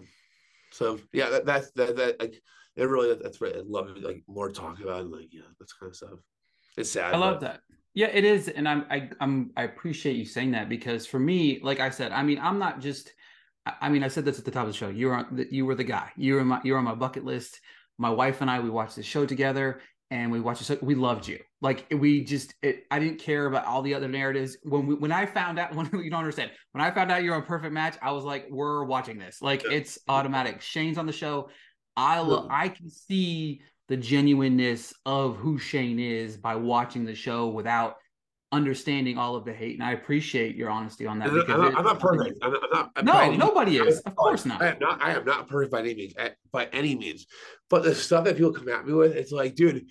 So 0.72 0.98
yeah, 1.12 1.30
that, 1.30 1.46
that's 1.46 1.70
that 1.72 1.96
that 1.96 2.20
like 2.20 2.42
it 2.76 2.84
really 2.84 3.14
that's 3.14 3.40
right. 3.40 3.56
I 3.56 3.62
love 3.64 3.88
it. 3.88 4.02
Like 4.02 4.22
more 4.26 4.50
talk 4.50 4.80
about 4.80 5.02
it, 5.02 5.10
like 5.10 5.28
yeah, 5.32 5.42
that's 5.58 5.72
kind 5.72 5.90
of 5.90 5.96
stuff. 5.96 6.18
It's 6.76 6.90
sad. 6.90 7.14
I 7.14 7.16
love 7.16 7.40
but... 7.40 7.40
that. 7.40 7.60
Yeah, 7.94 8.08
it 8.08 8.24
is, 8.24 8.48
and 8.48 8.68
I'm 8.68 8.84
I, 8.90 9.10
I'm 9.20 9.50
I 9.56 9.62
appreciate 9.62 10.16
you 10.16 10.24
saying 10.24 10.50
that 10.52 10.68
because 10.68 11.06
for 11.06 11.18
me, 11.18 11.60
like 11.62 11.80
I 11.80 11.90
said, 11.90 12.12
I 12.12 12.22
mean, 12.22 12.38
I'm 12.38 12.58
not 12.58 12.80
just. 12.80 13.12
I 13.82 13.90
mean, 13.90 14.02
I 14.02 14.08
said 14.08 14.24
this 14.24 14.38
at 14.38 14.46
the 14.46 14.50
top 14.50 14.66
of 14.66 14.72
the 14.72 14.78
show. 14.78 14.88
You 14.88 15.08
were 15.08 15.14
on, 15.14 15.46
you 15.50 15.66
were 15.66 15.74
the 15.74 15.84
guy. 15.84 16.10
You 16.16 16.34
were 16.34 16.44
my 16.44 16.60
you 16.64 16.72
were 16.72 16.78
on 16.78 16.84
my 16.84 16.94
bucket 16.94 17.24
list. 17.24 17.60
My 17.98 18.10
wife 18.10 18.40
and 18.40 18.50
I 18.50 18.60
we 18.60 18.70
watched 18.70 18.96
the 18.96 19.02
show 19.02 19.26
together, 19.26 19.80
and 20.11 20.33
we 20.33 20.40
watched 20.40 20.62
it. 20.62 20.64
So 20.64 20.79
We 20.81 20.94
loved 20.94 21.29
you. 21.29 21.38
Like 21.61 21.87
we 21.90 22.25
just, 22.25 22.55
it, 22.62 22.85
I 22.90 22.99
didn't 22.99 23.18
care 23.18 23.47
about 23.47 23.66
all 23.66 23.83
the 23.83 23.94
other 23.94 24.09
narratives. 24.09 24.57
When 24.62 24.87
we, 24.87 24.94
when 24.94 25.12
I 25.12 25.27
found 25.27 25.59
out, 25.59 25.75
when 25.75 25.88
you 25.92 26.11
don't 26.11 26.21
understand, 26.21 26.51
when 26.73 26.83
I 26.83 26.90
found 26.90 27.11
out 27.11 27.23
you're 27.23 27.37
a 27.37 27.42
perfect 27.42 27.73
match, 27.73 27.97
I 28.01 28.12
was 28.12 28.25
like, 28.25 28.47
we're 28.51 28.85
watching 28.85 29.18
this. 29.18 29.42
Like 29.42 29.64
it's 29.64 29.99
automatic. 30.09 30.61
Shayne's 30.61 30.99
on 30.99 31.07
the 31.07 31.12
show. 31.12 31.51
I 31.97 32.21
lo- 32.21 32.47
I 32.51 32.68
can 32.68 32.88
see 32.88 33.62
the 33.88 33.97
genuineness 33.97 34.94
of 35.05 35.37
who 35.37 35.59
Shayne 35.59 35.99
is 35.99 36.37
by 36.37 36.55
watching 36.55 37.05
the 37.05 37.14
show 37.14 37.49
without 37.49 37.97
understanding 38.52 39.18
all 39.18 39.37
of 39.37 39.44
the 39.44 39.52
hate. 39.52 39.74
And 39.74 39.82
I 39.82 39.92
appreciate 39.92 40.56
your 40.56 40.70
honesty 40.70 41.06
on 41.06 41.18
that. 41.18 41.30
Because 41.30 41.54
I'm 41.54 41.61
not, 41.61 41.76
I'm 41.76 41.84
not 41.84 42.00
perfect. 42.00 42.38
I'm 42.42 42.52
not, 42.52 42.90
I'm 42.96 43.04
not, 43.04 43.30
no, 43.30 43.37
nobody 43.37 43.78
is. 43.78 44.00
Of 44.00 44.16
course 44.16 44.46
not. 44.46 44.62
I 44.62 44.68
am 44.68 44.78
not. 44.78 45.02
I 45.02 45.12
am 45.12 45.24
not 45.24 45.48
perfect 45.48 45.72
by 45.72 45.80
any 45.80 45.94
means. 45.94 46.14
Eh, 46.16 46.30
by 46.52 46.66
any 46.66 46.94
means. 46.94 47.26
But 47.68 47.84
the 47.84 47.94
stuff 47.94 48.24
that 48.24 48.37
people 48.37 48.52
come 48.52 48.68
at 48.68 48.87
me 48.87 48.94
with, 48.94 49.12
it's 49.16 49.32
like, 49.32 49.54
dude, 49.54 49.87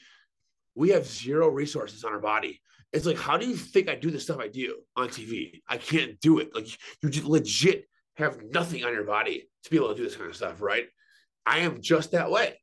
we 0.76 0.90
have 0.90 1.06
zero 1.06 1.50
resources 1.50 2.04
on 2.04 2.14
our 2.14 2.20
body. 2.20 2.62
It's 2.94 3.06
like, 3.06 3.18
how 3.18 3.38
do 3.38 3.46
you 3.46 3.56
think 3.56 3.90
I 3.90 3.96
do 3.96 4.12
the 4.12 4.20
stuff 4.20 4.40
I 4.40 4.48
do 4.48 4.78
on 4.96 5.10
TV? 5.10 5.62
I 5.68 5.78
can't 5.78 6.20
do 6.22 6.40
it. 6.40 6.56
Like 6.56 6.68
you 7.02 7.10
just 7.10 7.26
legit 7.26 7.86
have 8.16 8.42
nothing 8.52 8.84
on 8.84 8.94
your 8.94 9.04
body 9.04 9.50
to 9.64 9.70
be 9.70 9.78
able 9.78 9.90
to 9.90 9.96
do 9.96 10.04
this 10.04 10.16
kind 10.16 10.30
of 10.30 10.36
stuff, 10.36 10.62
right? 10.62 10.88
I 11.46 11.60
am 11.60 11.82
just 11.82 12.12
that 12.12 12.32
way. 12.32 12.60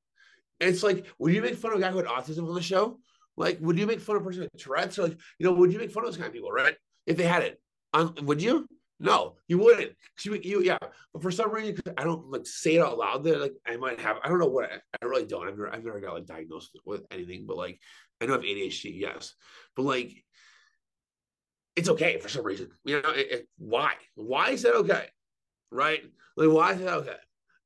And 0.60 0.70
it's 0.70 0.82
like, 0.82 1.06
would 1.18 1.32
you 1.32 1.42
make 1.42 1.56
fun 1.56 1.72
of 1.72 1.78
a 1.78 1.80
guy 1.80 1.90
who 1.90 1.98
had 1.98 2.06
autism 2.06 2.48
on 2.48 2.54
the 2.54 2.62
show? 2.62 2.98
Like, 3.36 3.58
would 3.60 3.78
you 3.78 3.86
make 3.86 4.00
fun 4.00 4.16
of 4.16 4.22
a 4.22 4.24
person 4.24 4.42
with 4.42 4.62
Tourette's? 4.62 4.98
Or 4.98 5.04
like, 5.04 5.18
you 5.38 5.46
know, 5.46 5.52
would 5.52 5.72
you 5.72 5.78
make 5.78 5.90
fun 5.90 6.04
of 6.04 6.08
those 6.08 6.16
kind 6.16 6.28
of 6.28 6.32
people, 6.32 6.50
right? 6.50 6.76
If 7.06 7.16
they 7.16 7.24
had 7.24 7.42
it, 7.42 7.60
um, 7.92 8.14
would 8.22 8.42
you? 8.42 8.66
No, 9.00 9.36
you 9.48 9.58
wouldn't. 9.58 9.92
You, 10.24 10.34
you, 10.42 10.62
yeah. 10.62 10.78
But 11.12 11.22
for 11.22 11.30
some 11.30 11.50
reason, 11.50 11.76
I 11.98 12.04
don't 12.04 12.30
like 12.30 12.46
say 12.46 12.76
it 12.76 12.80
out 12.80 12.96
loud. 12.96 13.24
That 13.24 13.40
like 13.40 13.54
I 13.66 13.76
might 13.76 14.00
have. 14.00 14.18
I 14.22 14.28
don't 14.28 14.38
know 14.38 14.46
what. 14.46 14.70
I, 14.70 14.76
I 15.02 15.04
really 15.04 15.26
don't. 15.26 15.48
I've 15.48 15.58
never, 15.58 15.74
I've 15.74 15.84
never 15.84 16.00
got 16.00 16.14
like 16.14 16.26
diagnosed 16.26 16.78
with 16.84 17.02
anything. 17.10 17.44
But 17.46 17.56
like, 17.56 17.80
I 18.20 18.26
know 18.26 18.34
I 18.34 18.36
have 18.36 18.44
ADHD. 18.44 18.92
Yes, 18.94 19.34
but 19.74 19.82
like, 19.82 20.14
it's 21.76 21.88
okay 21.88 22.18
for 22.18 22.28
some 22.28 22.44
reason. 22.44 22.70
You 22.84 23.02
know, 23.02 23.10
it, 23.10 23.32
it, 23.32 23.48
why? 23.58 23.94
Why 24.14 24.50
is 24.50 24.62
that 24.62 24.74
okay? 24.76 25.08
Right? 25.72 26.02
Like, 26.36 26.50
why 26.50 26.72
is 26.72 26.78
that 26.80 26.94
okay? 26.94 27.16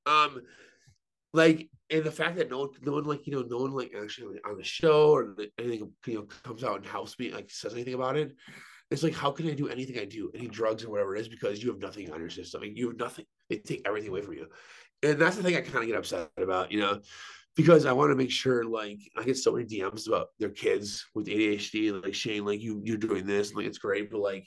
Um, 0.06 0.40
like 1.34 1.68
and 1.90 2.04
the 2.04 2.10
fact 2.10 2.36
that 2.36 2.50
no 2.50 2.58
one, 2.60 2.70
no 2.82 2.92
one 2.92 3.04
like 3.04 3.26
you 3.26 3.32
know, 3.32 3.42
no 3.48 3.58
one 3.58 3.72
like 3.72 3.92
actually 4.00 4.38
on 4.44 4.56
the 4.56 4.64
show 4.64 5.10
or 5.10 5.36
anything 5.58 5.90
you 6.06 6.14
know 6.14 6.26
comes 6.42 6.64
out 6.64 6.76
and 6.76 6.86
helps 6.86 7.18
me 7.18 7.32
like 7.32 7.50
says 7.50 7.74
anything 7.74 7.94
about 7.94 8.16
it. 8.16 8.34
It's 8.90 9.02
like 9.02 9.14
how 9.14 9.30
can 9.30 9.48
I 9.48 9.54
do 9.54 9.68
anything 9.68 9.98
I 9.98 10.04
do, 10.04 10.30
any 10.34 10.48
drugs 10.48 10.84
or 10.84 10.90
whatever 10.90 11.14
it 11.16 11.20
is, 11.20 11.28
because 11.28 11.62
you 11.62 11.70
have 11.70 11.80
nothing 11.80 12.10
on 12.10 12.20
your 12.20 12.30
system. 12.30 12.62
Like, 12.62 12.72
you 12.74 12.88
have 12.88 12.98
nothing. 12.98 13.26
They 13.50 13.56
take 13.56 13.86
everything 13.86 14.10
away 14.10 14.22
from 14.22 14.34
you, 14.34 14.46
and 15.02 15.18
that's 15.18 15.36
the 15.36 15.42
thing 15.42 15.56
I 15.56 15.60
kind 15.60 15.78
of 15.78 15.86
get 15.86 15.96
upset 15.96 16.30
about, 16.36 16.72
you 16.72 16.80
know, 16.80 17.00
because 17.54 17.86
I 17.86 17.92
want 17.92 18.10
to 18.10 18.16
make 18.16 18.30
sure 18.30 18.64
like 18.64 19.00
I 19.16 19.24
get 19.24 19.36
so 19.36 19.52
many 19.52 19.66
DMs 19.66 20.06
about 20.06 20.28
their 20.38 20.50
kids 20.50 21.04
with 21.14 21.26
ADHD, 21.26 22.02
like 22.02 22.14
Shayne, 22.14 22.44
like 22.44 22.60
you 22.60 22.80
you're 22.84 22.96
doing 22.96 23.26
this, 23.26 23.48
and, 23.48 23.58
like 23.58 23.66
it's 23.66 23.78
great, 23.78 24.10
but 24.10 24.20
like 24.20 24.46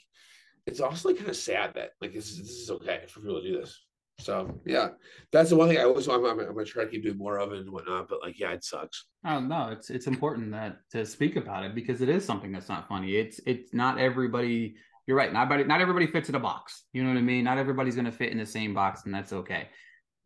it's 0.66 0.80
also 0.80 1.08
like 1.08 1.18
kind 1.18 1.30
of 1.30 1.36
sad 1.36 1.74
that 1.74 1.90
like 2.00 2.12
this 2.12 2.36
this 2.36 2.48
is 2.48 2.70
okay 2.70 3.02
for 3.08 3.20
people 3.20 3.40
to 3.40 3.48
do 3.48 3.60
this. 3.60 3.80
So 4.18 4.60
yeah, 4.64 4.90
that's 5.32 5.50
the 5.50 5.56
one 5.56 5.68
thing 5.68 5.78
I 5.78 5.82
always 5.82 6.08
I'm, 6.08 6.24
I'm, 6.24 6.38
I'm, 6.38 6.54
gonna 6.54 6.64
try 6.64 6.84
to 6.84 6.90
keep 6.90 7.02
doing 7.02 7.18
more 7.18 7.38
of 7.38 7.52
it 7.52 7.60
and 7.60 7.72
whatnot. 7.72 8.08
But 8.08 8.20
like, 8.22 8.38
yeah, 8.38 8.52
it 8.52 8.64
sucks. 8.64 9.06
Oh 9.24 9.40
no, 9.40 9.70
it's 9.70 9.90
it's 9.90 10.06
important 10.06 10.52
that 10.52 10.78
to 10.92 11.04
speak 11.04 11.36
about 11.36 11.64
it 11.64 11.74
because 11.74 12.00
it 12.00 12.08
is 12.08 12.24
something 12.24 12.52
that's 12.52 12.68
not 12.68 12.88
funny. 12.88 13.16
It's 13.16 13.40
it's 13.46 13.74
not 13.74 13.98
everybody. 13.98 14.76
You're 15.06 15.16
right. 15.16 15.32
Not 15.32 15.42
everybody, 15.42 15.68
not 15.68 15.80
everybody 15.80 16.06
fits 16.06 16.28
in 16.28 16.36
a 16.36 16.40
box. 16.40 16.84
You 16.92 17.02
know 17.02 17.08
what 17.08 17.18
I 17.18 17.22
mean? 17.22 17.44
Not 17.44 17.58
everybody's 17.58 17.96
gonna 17.96 18.12
fit 18.12 18.30
in 18.30 18.38
the 18.38 18.46
same 18.46 18.74
box, 18.74 19.02
and 19.04 19.14
that's 19.14 19.32
okay. 19.32 19.68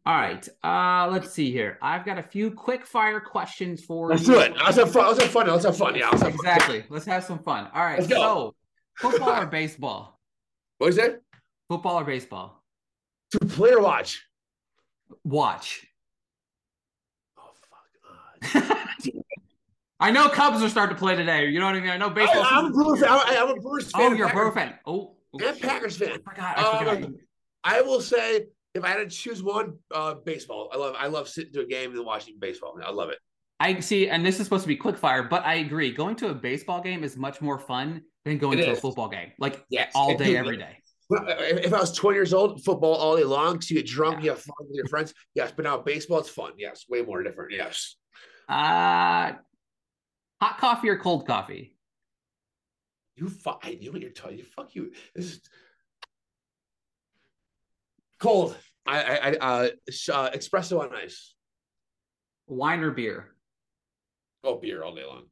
All 0.07 0.14
right. 0.14 0.49
Uh, 0.62 1.09
let's 1.11 1.33
see 1.33 1.51
here. 1.51 1.79
I've 1.83 2.05
got 2.05 2.16
a 2.16 2.22
few 2.22 2.53
quick 2.53 2.87
fire 2.87 3.18
questions 3.18 3.85
for 3.85 4.09
let's 4.09 4.22
you. 4.22 4.35
Do 4.35 4.40
it. 4.40 4.55
Let's 4.57 4.77
have 4.77 4.92
fun. 4.92 5.07
Let's 5.09 5.20
have 5.20 5.33
fun. 5.33 5.46
Let's 5.49 5.64
have 5.64 5.77
fun. 5.77 5.96
Yeah. 5.96 6.11
Let's 6.11 6.22
have 6.22 6.35
exactly. 6.35 6.81
Fun. 6.83 6.88
Let's 6.90 7.07
have 7.07 7.25
some 7.25 7.40
fun. 7.40 7.68
All 7.75 7.85
right. 7.85 8.05
So, 8.05 8.55
football 8.99 9.31
or 9.31 9.46
baseball? 9.46 10.20
What 10.79 10.90
is 10.90 10.99
it? 10.99 11.22
Football 11.68 12.01
or 12.01 12.05
baseball? 12.05 12.56
To 13.33 13.39
play 13.41 13.73
or 13.73 13.83
watch? 13.83 14.25
Watch. 15.25 15.87
Oh 17.39 17.51
fuck. 18.53 19.12
I 20.01 20.11
know 20.11 20.29
Cubs 20.29 20.62
are 20.62 20.69
starting 20.69 20.95
to 20.95 21.01
play 21.01 21.17
today. 21.17 21.47
You 21.47 21.59
know 21.59 21.67
what 21.67 21.75
I 21.75 21.81
mean? 21.81 21.91
I 21.91 21.97
know 21.97 22.11
baseball. 22.11 22.43
I, 22.43 22.59
am 22.59 22.67
a 22.67 22.71
Brewers 22.71 23.01
fan. 23.01 23.09
I'm 23.11 23.49
a 23.49 23.61
Brewers 23.61 23.91
fan. 23.91 24.03
Oh, 24.03 24.12
you're 24.15 24.29
a 24.29 24.33
Brewers 24.33 24.55
fan. 24.55 24.75
Oh, 24.85 25.17
oh 25.33 25.47
and 25.47 25.61
Packers 25.61 25.97
fan. 25.97 26.11
I 26.11 26.31
forgot. 26.31 26.59
I, 26.59 26.79
forgot. 26.79 27.03
Um, 27.03 27.17
I 27.65 27.81
will 27.81 28.01
say, 28.01 28.47
if 28.75 28.85
I 28.85 28.89
had 28.89 28.99
to 28.99 29.09
choose 29.09 29.43
one, 29.43 29.79
uh, 29.95 30.15
baseball. 30.15 30.69
I 30.73 30.77
love. 30.77 30.95
I 30.99 31.07
love 31.07 31.29
sitting 31.29 31.53
to 31.55 31.61
a 31.61 31.67
game 31.67 31.93
and 31.93 32.05
watching 32.05 32.37
baseball. 32.39 32.79
I 32.85 32.91
love 32.91 33.09
it. 33.09 33.19
I 33.59 33.81
see, 33.81 34.09
and 34.09 34.25
this 34.25 34.39
is 34.39 34.45
supposed 34.45 34.65
to 34.65 34.69
be 34.69 34.77
quick 34.77 34.99
fire, 34.99 35.23
but 35.23 35.45
I 35.47 35.55
agree. 35.55 35.91
Going 35.91 36.15
to 36.17 36.29
a 36.29 36.35
baseball 36.35 36.83
game 36.83 37.03
is 37.03 37.17
much 37.17 37.41
more 37.41 37.59
fun 37.59 38.03
than 38.27 38.37
going 38.37 38.59
it 38.59 38.67
to 38.67 38.73
is. 38.73 38.79
a 38.79 38.81
football 38.83 39.09
game, 39.09 39.33
like 39.39 39.65
yes. 39.71 39.93
all 39.95 40.15
day, 40.15 40.37
every 40.37 40.59
day. 40.59 40.79
If 41.09 41.73
I 41.73 41.81
was 41.81 41.92
20 41.92 42.16
years 42.16 42.35
old, 42.35 42.64
football 42.64 42.95
all 42.95 43.16
day 43.16 43.25
long, 43.25 43.55
because 43.55 43.71
you 43.71 43.77
get 43.77 43.87
drunk, 43.87 44.16
yeah. 44.16 44.23
you 44.25 44.31
have 44.31 44.40
fun 44.40 44.57
with 44.61 44.75
your 44.75 44.87
friends. 44.87 45.14
Yes, 45.35 45.53
but 45.55 45.64
now 45.64 45.79
baseball, 45.79 46.19
it's 46.19 46.29
fun. 46.29 46.53
Yes, 46.59 46.87
way 46.88 47.03
more 47.03 47.23
different. 47.23 47.53
Yes. 47.53 47.97
Uh 48.49 49.33
hot 50.40 50.59
coffee 50.59 50.88
or 50.88 50.99
cold 50.99 51.27
coffee? 51.27 51.75
You 53.16 53.29
fuck. 53.29 53.62
I 53.64 53.75
knew 53.75 53.92
what 53.92 54.01
you're 54.01 54.11
talking. 54.11 54.38
You 54.38 54.45
fuck 54.45 54.75
you. 54.75 54.92
This 55.14 55.27
is 55.27 55.40
cold. 58.21 58.57
I 58.87 59.03
I, 59.03 59.16
I 59.16 59.37
uh, 59.37 59.69
uh 60.12 60.31
espresso 60.31 60.81
on 60.81 60.95
ice. 60.95 61.35
Wine 62.49 62.81
or 62.81 62.90
beer? 62.90 63.35
Oh, 64.45 64.57
beer 64.57 64.83
all 64.85 64.95
day 64.95 65.05
long. 65.05 65.25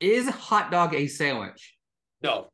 Is 0.00 0.28
hot 0.28 0.70
dog 0.70 0.94
a 0.94 1.06
sandwich? 1.06 1.76
No. 2.22 2.48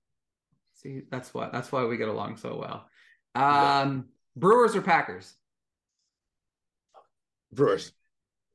See, 0.78 1.02
that's 1.10 1.34
why 1.34 1.50
that's 1.52 1.72
why 1.72 1.84
we 1.84 1.96
get 1.96 2.08
along 2.08 2.36
so 2.36 2.56
well. 2.56 2.88
Um, 3.34 4.06
Brewers 4.36 4.76
or 4.76 4.82
Packers? 4.82 5.34
Brewers. 7.52 7.92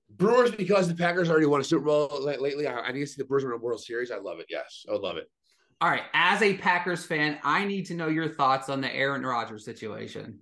Brewers 0.10 0.52
because 0.52 0.88
the 0.88 0.96
Packers 0.96 1.30
already 1.30 1.48
won 1.48 1.60
a 1.60 1.64
Super 1.66 1.84
Bowl 1.84 2.10
lately. 2.22 2.66
I, 2.66 2.92
need 2.94 3.02
to 3.02 3.08
see 3.08 3.16
the 3.18 3.26
Brewers 3.26 3.44
win 3.44 3.54
a 3.54 3.58
World 3.58 3.82
Series. 3.82 4.10
I 4.10 4.20
love 4.20 4.40
it. 4.40 4.46
Yes, 4.50 4.86
I 4.88 4.94
would 4.94 5.02
love 5.02 5.18
it. 5.18 5.30
All 5.82 5.90
right. 5.90 6.04
As 6.14 6.42
a 6.42 6.56
Packers 6.56 7.06
fan, 7.06 7.40
I 7.44 7.66
need 7.66 7.88
to 7.88 7.94
know 7.94 8.08
your 8.08 8.30
thoughts 8.30 8.70
on 8.70 8.80
the 8.80 8.94
Aaron 8.94 9.24
Rodgers 9.24 9.66
situation. 9.66 10.40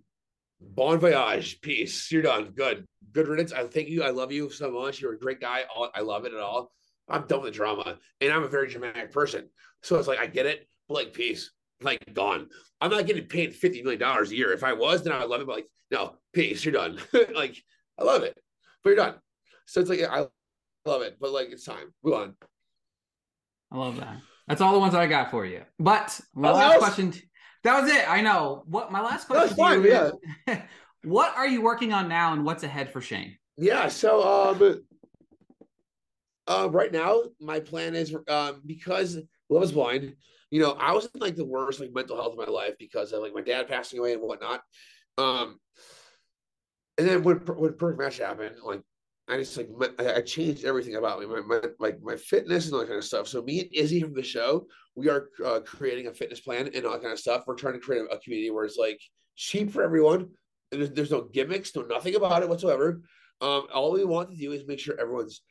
Bon 0.60 1.00
voyage. 1.00 1.62
Peace. 1.62 2.12
You're 2.12 2.22
done. 2.22 2.52
Good. 2.56 2.86
Good 3.12 3.28
riddance. 3.28 3.54
I 3.54 3.66
thank 3.66 3.88
you. 3.88 4.04
I 4.04 4.12
love 4.12 4.32
you 4.32 4.52
so 4.52 4.70
much. 4.70 5.02
You're 5.02 5.14
a 5.14 5.20
great 5.20 5.40
guy. 5.40 5.62
I 5.96 6.02
love 6.02 6.26
it 6.26 6.34
at 6.34 6.40
all. 6.40 6.74
I'm 7.10 7.26
done 7.26 7.42
with 7.42 7.54
the 7.54 7.58
drama. 7.58 7.98
And 8.20 8.32
I'm 8.32 8.44
a 8.44 8.48
very 8.48 8.68
dramatic 8.68 9.12
person. 9.12 9.50
So 9.82 9.98
it's 9.98 10.08
like, 10.08 10.20
I 10.20 10.28
get 10.28 10.46
it. 10.46 10.68
But 10.88 10.94
like, 10.96 11.14
peace 11.14 11.52
like 11.84 12.14
gone. 12.14 12.48
I'm 12.80 12.92
not 12.92 13.06
getting 13.06 13.26
paid 13.26 13.56
fifty 13.56 13.82
million 13.82 14.00
dollars 14.00 14.32
a 14.32 14.36
year. 14.36 14.52
If 14.54 14.64
I 14.64 14.74
was, 14.74 15.04
then 15.04 15.14
I 15.14 15.20
would 15.20 15.30
love 15.30 15.42
it. 15.42 15.48
But 15.48 15.56
like, 15.56 15.68
no, 15.92 16.16
peace, 16.34 16.64
you're 16.64 16.74
done. 16.74 17.00
like, 17.36 17.62
I 18.00 18.04
love 18.04 18.24
it, 18.24 18.38
but 18.84 18.90
you're 18.92 18.98
done. 18.98 19.16
So 19.66 19.82
it's 19.82 19.90
like 19.90 20.02
I 20.02 20.26
love 20.86 21.02
it, 21.02 21.18
but 21.20 21.32
like 21.32 21.50
it's 21.50 21.66
time. 21.66 21.94
Move 22.04 22.14
on. 22.16 22.36
I 23.72 23.78
love 23.78 23.98
that. 23.98 24.18
That's 24.48 24.62
all 24.62 24.74
the 24.74 24.80
ones 24.80 24.96
I 24.96 25.08
got 25.08 25.32
for 25.32 25.46
you. 25.46 25.62
But 25.80 26.20
my 26.36 26.50
oh, 26.50 26.56
last 26.56 26.80
question. 26.80 27.14
That 27.64 27.82
was 27.82 27.92
it. 27.92 28.10
I 28.10 28.22
know. 28.22 28.64
What 28.66 28.92
my 28.92 29.02
last 29.02 29.28
question? 29.28 29.56
Fine, 29.56 29.84
yeah. 29.84 30.12
what 31.04 31.36
are 31.36 31.48
you 31.48 31.62
working 31.62 31.94
on 31.94 32.10
now, 32.10 32.34
and 32.34 32.44
what's 32.44 32.64
ahead 32.64 32.92
for 32.92 33.02
Shayne? 33.02 33.38
Yeah. 33.58 33.88
So 33.88 34.24
um, 34.24 34.82
uh, 36.48 36.70
right 36.70 36.92
now 36.92 37.22
my 37.40 37.60
plan 37.60 37.96
is 37.96 38.16
um 38.28 38.62
because 38.66 39.18
Love 39.50 39.64
is 39.64 39.72
Blind 39.72 40.16
you 40.52 40.62
know, 40.62 40.74
I 40.74 40.92
was 40.92 41.06
in 41.06 41.20
like 41.20 41.36
the 41.36 41.46
worst 41.46 41.80
like 41.80 41.94
mental 41.94 42.18
health 42.18 42.34
of 42.34 42.38
my 42.38 42.52
life 42.52 42.74
because 42.78 43.14
of 43.14 43.22
like 43.22 43.34
my 43.34 43.42
dad 43.42 43.68
passing 43.68 44.00
away 44.00 44.14
and 44.14 44.22
whatnot. 44.22 44.62
Um, 45.18 45.60
and 46.98 47.08
then 47.08 47.24
when 47.24 47.38
when 47.38 47.74
perfect 47.74 48.00
match 48.00 48.18
happened, 48.18 48.56
like 48.64 48.82
I 49.30 49.38
just 49.38 49.58
like 49.58 49.70
I 50.00 50.22
changed 50.22 50.66
everything 50.66 50.96
about 50.96 51.22
me, 51.22 51.26
my, 51.26 51.40
my 51.40 51.62
like 51.80 52.02
my 52.04 52.18
fitness 52.18 52.66
and 52.66 52.74
all 52.74 52.82
that 52.82 52.88
kind 52.88 52.98
of 52.98 53.06
stuff. 53.06 53.30
So 53.30 53.42
me 53.42 53.62
and 53.62 53.70
Izzy 53.74 54.02
from 54.02 54.14
the 54.14 54.24
show, 54.24 54.68
we 54.96 55.10
are 55.10 55.30
uh, 55.44 55.62
creating 55.66 56.08
a 56.08 56.14
fitness 56.14 56.42
plan 56.42 56.70
and 56.74 56.86
all 56.86 56.92
that 56.92 57.02
kind 57.02 57.14
of 57.14 57.20
stuff. 57.20 57.44
We're 57.48 57.56
trying 57.56 57.76
to 57.76 57.80
create 57.80 58.02
a, 58.02 58.16
a 58.16 58.20
community 58.20 58.52
where 58.52 58.66
it's 58.66 58.78
like 58.78 59.00
cheap 59.38 59.72
for 59.72 59.84
everyone. 59.84 60.30
There's, 60.72 60.92
there's 60.92 61.12
no 61.12 61.22
gimmicks, 61.22 61.74
no 61.76 61.84
nothing 61.84 62.16
about 62.16 62.44
it 62.44 62.50
whatsoever. 62.50 63.02
Um, 63.40 63.68
all 63.74 63.94
we 63.94 64.04
want 64.04 64.30
to 64.32 64.36
do 64.36 64.52
is 64.52 64.68
make 64.68 64.80
sure 64.80 65.00
everyone's 65.00 65.42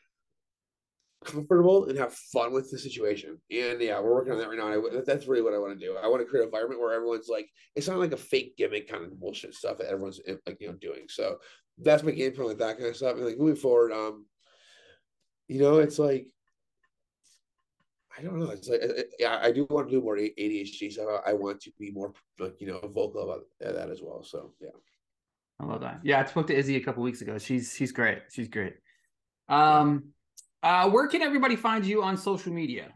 comfortable 1.24 1.87
and 1.87 1.98
have 1.98 2.14
fun 2.14 2.52
with 2.52 2.70
the 2.70 2.78
situation. 2.78 3.38
And 3.50 3.80
yeah, 3.80 4.00
we're 4.00 4.14
working 4.14 4.33
on 4.33 4.38
that 4.38 4.48
right 4.48 4.59
now. 4.59 4.68
I, 4.68 5.02
that's 5.04 5.26
really 5.26 5.42
what 5.42 5.54
I 5.54 5.59
want 5.59 5.78
to 5.78 5.87
do. 5.87 5.96
I 5.96 6.06
want 6.09 6.22
to 6.22 6.26
create 6.26 6.42
an 6.42 6.48
environment 6.48 6.80
where 6.80 6.94
everyone's 6.94 7.28
like, 7.28 7.48
it's 7.74 7.88
not 7.88 7.98
like 7.98 8.12
a 8.12 8.16
fake 8.16 8.56
gimmick 8.56 8.88
kind 8.88 9.04
of 9.04 9.18
bullshit 9.20 9.54
stuff 9.54 9.78
that 9.78 9.88
everyone's 9.88 10.20
like, 10.46 10.61
you 10.61 10.68
know, 10.68 10.74
doing. 10.74 11.06
So 11.09 11.38
that's 11.78 12.02
my 12.02 12.12
game 12.12 12.33
plan 12.33 12.48
with 12.48 12.59
that 12.59 12.78
kind 12.78 12.88
of 12.88 12.96
stuff. 12.96 13.16
And 13.16 13.24
like 13.24 13.38
moving 13.38 13.56
forward, 13.56 13.92
um, 13.92 14.26
you 15.48 15.61
know, 15.61 15.78
it's 15.78 15.98
like, 15.98 16.28
I 18.16 18.22
don't 18.22 18.38
know. 18.38 18.50
It's 18.50 18.68
like, 18.68 18.83
yeah, 19.18 19.38
I 19.42 19.52
do 19.52 19.66
want 19.70 19.88
to 19.88 19.94
do 19.94 20.02
more 20.02 20.16
ADHD 20.16 20.92
stuff. 20.92 21.22
I 21.26 21.33
want 21.33 21.61
to 21.62 21.72
be 21.78 21.90
more, 21.90 22.12
like, 22.38 22.61
you 22.61 22.66
know, 22.66 22.80
vocal 22.80 23.22
about 23.22 23.44
that 23.61 23.90
as 23.90 24.00
well. 24.02 24.22
So 24.22 24.52
yeah. 24.61 24.70
I 25.59 25.64
love 25.64 25.80
that. 25.83 26.00
Yeah, 26.02 26.20
I 26.20 26.24
spoke 26.24 26.46
to 26.48 26.56
Izzy 26.56 26.76
a 26.76 26.80
couple 26.80 27.02
weeks 27.02 27.20
ago. 27.20 27.38
She's 27.38 27.74
she's 27.74 27.92
great. 27.92 28.18
She's 28.30 28.48
great. 28.48 28.74
Um, 29.48 30.12
uh, 30.62 30.90
where 30.90 31.07
can 31.07 31.23
everybody 31.23 31.57
find 31.57 31.85
you 31.85 32.03
on 32.03 32.16
social 32.16 32.53
media? 32.53 32.92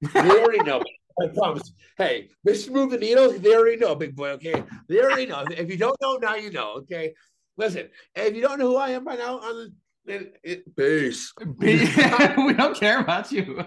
they 0.00 0.20
already 0.20 0.62
know. 0.64 0.82
I 1.20 1.28
promise. 1.28 1.72
Hey, 1.98 2.30
Mr. 2.46 2.70
Move 2.70 2.90
the 2.90 2.98
Needle, 2.98 3.32
they 3.32 3.54
already 3.54 3.76
know, 3.76 3.94
big 3.94 4.16
boy. 4.16 4.30
Okay, 4.30 4.62
they 4.88 5.00
already 5.00 5.26
know. 5.26 5.44
If 5.50 5.70
you 5.70 5.76
don't 5.76 5.96
know, 6.00 6.16
now 6.16 6.34
you 6.36 6.50
know. 6.50 6.72
Okay, 6.78 7.12
listen. 7.56 7.88
If 8.14 8.34
you 8.34 8.40
don't 8.40 8.58
know 8.58 8.68
who 8.68 8.76
I 8.76 8.90
am 8.90 9.04
by 9.04 9.16
now, 9.16 9.38
on 9.38 9.72
the 10.06 10.62
peace. 10.76 11.32
we 11.58 12.52
don't 12.54 12.76
care 12.76 13.00
about 13.00 13.30
you. 13.30 13.62
oh, 13.62 13.66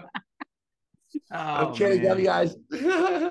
I'm 1.30 1.74
kidding, 1.74 2.02
you 2.02 2.24
guys. 2.24 2.56